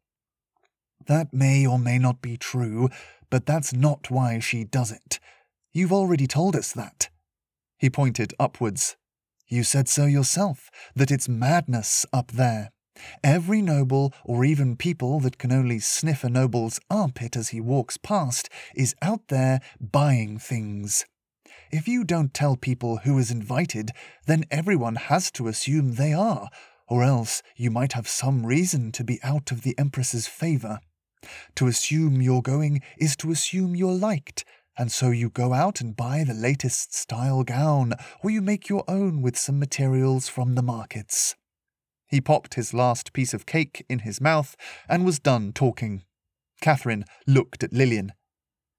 That 1.06 1.32
may 1.32 1.66
or 1.66 1.78
may 1.78 1.98
not 1.98 2.20
be 2.20 2.36
true, 2.36 2.88
but 3.30 3.46
that's 3.46 3.72
not 3.72 4.10
why 4.10 4.38
she 4.38 4.64
does 4.64 4.92
it. 4.92 5.18
You've 5.72 5.92
already 5.92 6.26
told 6.26 6.54
us 6.54 6.72
that. 6.72 7.08
He 7.78 7.88
pointed 7.88 8.34
upwards. 8.38 8.96
You 9.52 9.64
said 9.64 9.86
so 9.86 10.06
yourself, 10.06 10.70
that 10.96 11.10
it's 11.10 11.28
madness 11.28 12.06
up 12.10 12.32
there. 12.32 12.70
Every 13.22 13.60
noble, 13.60 14.14
or 14.24 14.46
even 14.46 14.78
people 14.78 15.20
that 15.20 15.36
can 15.36 15.52
only 15.52 15.78
sniff 15.78 16.24
a 16.24 16.30
noble's 16.30 16.80
armpit 16.88 17.36
as 17.36 17.50
he 17.50 17.60
walks 17.60 17.98
past, 17.98 18.48
is 18.74 18.94
out 19.02 19.28
there 19.28 19.60
buying 19.78 20.38
things. 20.38 21.04
If 21.70 21.86
you 21.86 22.02
don't 22.02 22.32
tell 22.32 22.56
people 22.56 23.00
who 23.04 23.18
is 23.18 23.30
invited, 23.30 23.90
then 24.26 24.46
everyone 24.50 24.96
has 24.96 25.30
to 25.32 25.48
assume 25.48 25.96
they 25.96 26.14
are, 26.14 26.48
or 26.88 27.04
else 27.04 27.42
you 27.54 27.70
might 27.70 27.92
have 27.92 28.08
some 28.08 28.46
reason 28.46 28.90
to 28.92 29.04
be 29.04 29.20
out 29.22 29.52
of 29.52 29.64
the 29.64 29.78
Empress's 29.78 30.26
favour. 30.26 30.80
To 31.56 31.66
assume 31.66 32.22
you're 32.22 32.40
going 32.40 32.80
is 32.96 33.16
to 33.16 33.30
assume 33.30 33.76
you're 33.76 33.92
liked, 33.92 34.46
and 34.78 34.90
so 34.90 35.10
you 35.10 35.28
go 35.28 35.52
out 35.52 35.80
and 35.80 35.96
buy 35.96 36.24
the 36.24 36.34
latest 36.34 36.94
style 36.94 37.42
gown, 37.42 37.94
or 38.22 38.30
you 38.30 38.40
make 38.40 38.68
your 38.68 38.84
own 38.88 39.22
with 39.22 39.36
some 39.36 39.58
materials 39.58 40.28
from 40.28 40.54
the 40.54 40.62
markets. 40.62 41.34
He 42.06 42.20
popped 42.20 42.54
his 42.54 42.74
last 42.74 43.12
piece 43.12 43.32
of 43.32 43.46
cake 43.46 43.84
in 43.88 44.00
his 44.00 44.20
mouth 44.20 44.56
and 44.88 45.04
was 45.04 45.18
done 45.18 45.52
talking. 45.52 46.04
Catherine 46.60 47.04
looked 47.26 47.62
at 47.62 47.72
Lillian. 47.72 48.12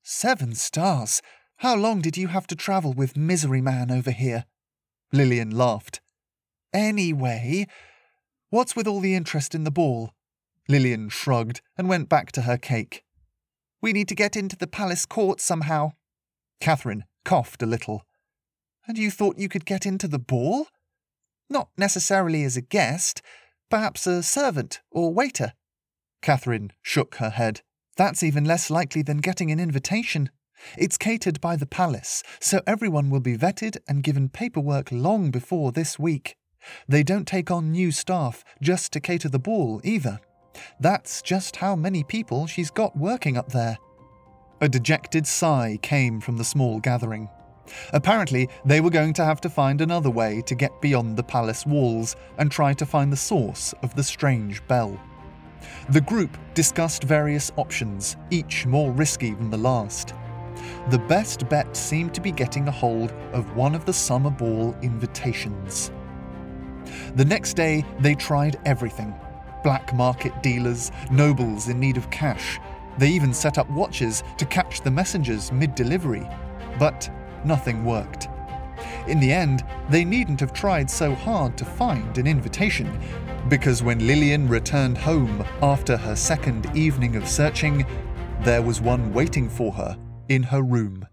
Seven 0.03 0.53
stars! 0.55 1.21
How 1.57 1.75
long 1.75 2.01
did 2.01 2.17
you 2.17 2.27
have 2.27 2.47
to 2.47 2.55
travel 2.55 2.93
with 2.93 3.15
Misery 3.15 3.61
Man 3.61 3.89
over 3.89 4.11
here? 4.11 4.45
Lillian 5.11 5.51
laughed. 5.51 6.01
Anyway, 6.73 7.67
what's 8.49 8.75
with 8.75 8.87
all 8.87 8.99
the 8.99 9.15
interest 9.15 9.55
in 9.55 9.63
the 9.63 9.71
ball? 9.71 10.11
Lillian 10.67 11.09
shrugged 11.09 11.61
and 11.77 11.87
went 11.87 12.09
back 12.09 12.31
to 12.33 12.41
her 12.41 12.57
cake. 12.57 13.03
We 13.83 13.91
need 13.91 14.07
to 14.07 14.15
get 14.15 14.37
into 14.37 14.55
the 14.55 14.65
palace 14.65 15.05
court 15.05 15.41
somehow. 15.41 15.91
Catherine 16.61 17.03
coughed 17.25 17.61
a 17.61 17.65
little. 17.65 18.05
And 18.87 18.97
you 18.97 19.11
thought 19.11 19.37
you 19.37 19.49
could 19.49 19.65
get 19.65 19.85
into 19.85 20.07
the 20.07 20.17
ball? 20.17 20.67
Not 21.49 21.67
necessarily 21.77 22.45
as 22.45 22.55
a 22.55 22.61
guest, 22.61 23.21
perhaps 23.69 24.07
a 24.07 24.23
servant 24.23 24.79
or 24.89 25.13
waiter. 25.13 25.51
Catherine 26.21 26.71
shook 26.81 27.15
her 27.15 27.31
head. 27.31 27.59
That's 27.97 28.23
even 28.23 28.45
less 28.45 28.69
likely 28.69 29.01
than 29.01 29.17
getting 29.17 29.51
an 29.51 29.59
invitation. 29.59 30.29
It's 30.77 30.97
catered 30.97 31.41
by 31.41 31.57
the 31.57 31.65
palace, 31.65 32.23
so 32.39 32.61
everyone 32.65 33.09
will 33.09 33.19
be 33.19 33.37
vetted 33.37 33.75
and 33.85 34.01
given 34.01 34.29
paperwork 34.29 34.93
long 34.93 35.29
before 35.29 35.73
this 35.73 35.99
week. 35.99 36.37
They 36.87 37.03
don't 37.03 37.27
take 37.27 37.51
on 37.51 37.73
new 37.73 37.91
staff 37.91 38.45
just 38.61 38.93
to 38.93 39.01
cater 39.01 39.27
the 39.27 39.39
ball 39.39 39.81
either. 39.83 40.21
That's 40.79 41.21
just 41.21 41.57
how 41.57 41.75
many 41.75 42.03
people 42.03 42.47
she's 42.47 42.71
got 42.71 42.97
working 42.97 43.37
up 43.37 43.51
there. 43.51 43.77
A 44.61 44.69
dejected 44.69 45.27
sigh 45.27 45.77
came 45.81 46.21
from 46.21 46.37
the 46.37 46.43
small 46.43 46.79
gathering. 46.79 47.29
Apparently, 47.93 48.49
they 48.65 48.81
were 48.81 48.89
going 48.89 49.13
to 49.13 49.25
have 49.25 49.41
to 49.41 49.49
find 49.49 49.81
another 49.81 50.09
way 50.09 50.41
to 50.45 50.55
get 50.55 50.81
beyond 50.81 51.17
the 51.17 51.23
palace 51.23 51.65
walls 51.65 52.15
and 52.37 52.51
try 52.51 52.73
to 52.73 52.85
find 52.85 53.11
the 53.11 53.17
source 53.17 53.73
of 53.83 53.95
the 53.95 54.03
strange 54.03 54.65
bell. 54.67 54.99
The 55.89 56.01
group 56.01 56.37
discussed 56.53 57.03
various 57.03 57.51
options, 57.55 58.17
each 58.31 58.65
more 58.65 58.91
risky 58.91 59.33
than 59.33 59.49
the 59.49 59.57
last. 59.57 60.13
The 60.89 60.99
best 60.99 61.47
bet 61.49 61.75
seemed 61.75 62.13
to 62.13 62.21
be 62.21 62.31
getting 62.31 62.67
a 62.67 62.71
hold 62.71 63.11
of 63.31 63.55
one 63.55 63.75
of 63.75 63.85
the 63.85 63.93
summer 63.93 64.29
ball 64.29 64.75
invitations. 64.81 65.91
The 67.15 67.25
next 67.25 67.55
day, 67.55 67.85
they 67.99 68.13
tried 68.15 68.59
everything 68.65 69.15
black 69.63 69.93
market 69.93 70.43
dealers, 70.43 70.91
nobles 71.09 71.69
in 71.69 71.79
need 71.79 71.97
of 71.97 72.09
cash. 72.09 72.59
They 72.97 73.09
even 73.09 73.33
set 73.33 73.57
up 73.57 73.69
watches 73.71 74.23
to 74.37 74.45
catch 74.45 74.81
the 74.81 74.91
messengers 74.91 75.51
mid 75.51 75.73
delivery. 75.75 76.27
But 76.77 77.09
nothing 77.43 77.83
worked. 77.83 78.27
In 79.07 79.19
the 79.19 79.31
end, 79.31 79.63
they 79.89 80.03
needn't 80.03 80.39
have 80.39 80.53
tried 80.53 80.89
so 80.89 81.15
hard 81.15 81.57
to 81.57 81.65
find 81.65 82.17
an 82.17 82.27
invitation, 82.27 82.99
because 83.49 83.83
when 83.83 84.05
Lillian 84.07 84.47
returned 84.47 84.97
home 84.97 85.45
after 85.61 85.97
her 85.97 86.15
second 86.15 86.69
evening 86.75 87.15
of 87.15 87.27
searching, 87.27 87.85
there 88.41 88.61
was 88.61 88.81
one 88.81 89.13
waiting 89.13 89.49
for 89.49 89.71
her 89.73 89.97
in 90.29 90.43
her 90.43 90.61
room. 90.61 91.05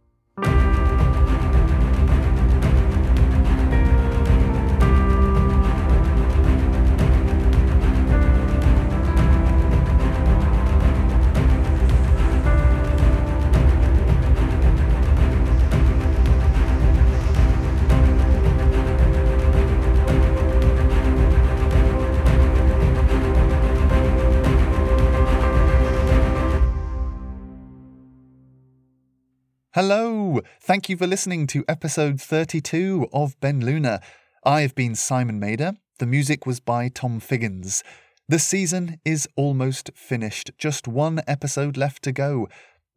Hello! 29.82 30.42
Thank 30.60 30.90
you 30.90 30.98
for 30.98 31.06
listening 31.06 31.46
to 31.46 31.64
episode 31.66 32.20
32 32.20 33.08
of 33.14 33.40
Ben 33.40 33.64
Luna. 33.64 34.02
I've 34.44 34.74
been 34.74 34.94
Simon 34.94 35.40
Mader. 35.40 35.78
The 35.98 36.04
music 36.04 36.44
was 36.44 36.60
by 36.60 36.90
Tom 36.90 37.18
Figgins. 37.18 37.82
The 38.28 38.38
season 38.38 39.00
is 39.06 39.26
almost 39.36 39.90
finished, 39.94 40.50
just 40.58 40.86
one 40.86 41.22
episode 41.26 41.78
left 41.78 42.02
to 42.02 42.12
go. 42.12 42.46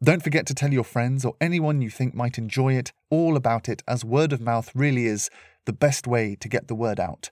Don't 0.04 0.22
forget 0.22 0.46
to 0.48 0.54
tell 0.54 0.74
your 0.74 0.84
friends 0.84 1.24
or 1.24 1.36
anyone 1.39 1.82
you 1.82 1.89
think 1.89 2.16
might 2.16 2.38
enjoy 2.38 2.74
it 2.74 2.91
all 3.10 3.38
about 3.38 3.70
it, 3.70 3.82
as 3.88 4.03
word 4.03 4.34
of 4.34 4.41
mouth 4.41 4.70
really 4.76 5.05
is 5.05 5.30
the 5.64 5.72
best 5.72 6.05
way 6.05 6.36
to 6.36 6.49
get 6.49 6.68
the 6.68 6.76
word 6.76 6.99
out. 6.99 7.30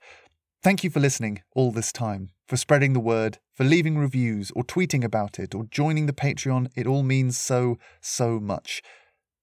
Thank 0.63 0.86
you 0.86 0.89
for 0.89 1.01
listening 1.01 1.41
all 1.57 1.73
this 1.73 1.91
time, 1.91 2.30
for 2.47 2.55
spreading 2.55 2.93
the 2.93 3.01
word, 3.01 3.39
for 3.53 3.65
leaving 3.65 3.97
reviews 3.97 4.49
or 4.55 4.63
tweeting 4.63 5.03
about 5.03 5.39
it 5.39 5.53
or 5.53 5.65
joining 5.65 6.05
the 6.05 6.13
Patreon. 6.13 6.69
It 6.73 6.88
all 6.88 7.03
means 7.03 7.38
so, 7.38 7.78
so 7.99 8.39
much. 8.39 8.82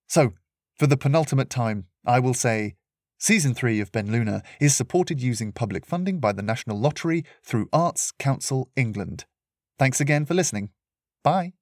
So, 0.09 0.32
for 0.74 0.86
the 0.86 0.96
penultimate 0.96 1.50
time, 1.50 1.86
I 2.06 2.18
will 2.18 2.34
say 2.34 2.76
Season 3.18 3.52
3 3.52 3.80
of 3.80 3.92
Ben 3.92 4.11
Luna 4.11 4.42
is 4.61 4.74
supported 4.74 5.20
using 5.20 5.52
public 5.52 5.84
funding 5.84 6.18
by 6.20 6.32
the 6.32 6.42
National 6.42 6.78
Lottery 6.78 7.24
through 7.42 7.68
Arts 7.72 8.12
Council 8.18 8.70
England. 8.76 9.26
Thanks 9.78 10.00
again 10.00 10.24
for 10.24 10.34
listening. 10.34 10.70
Bye. 11.22 11.57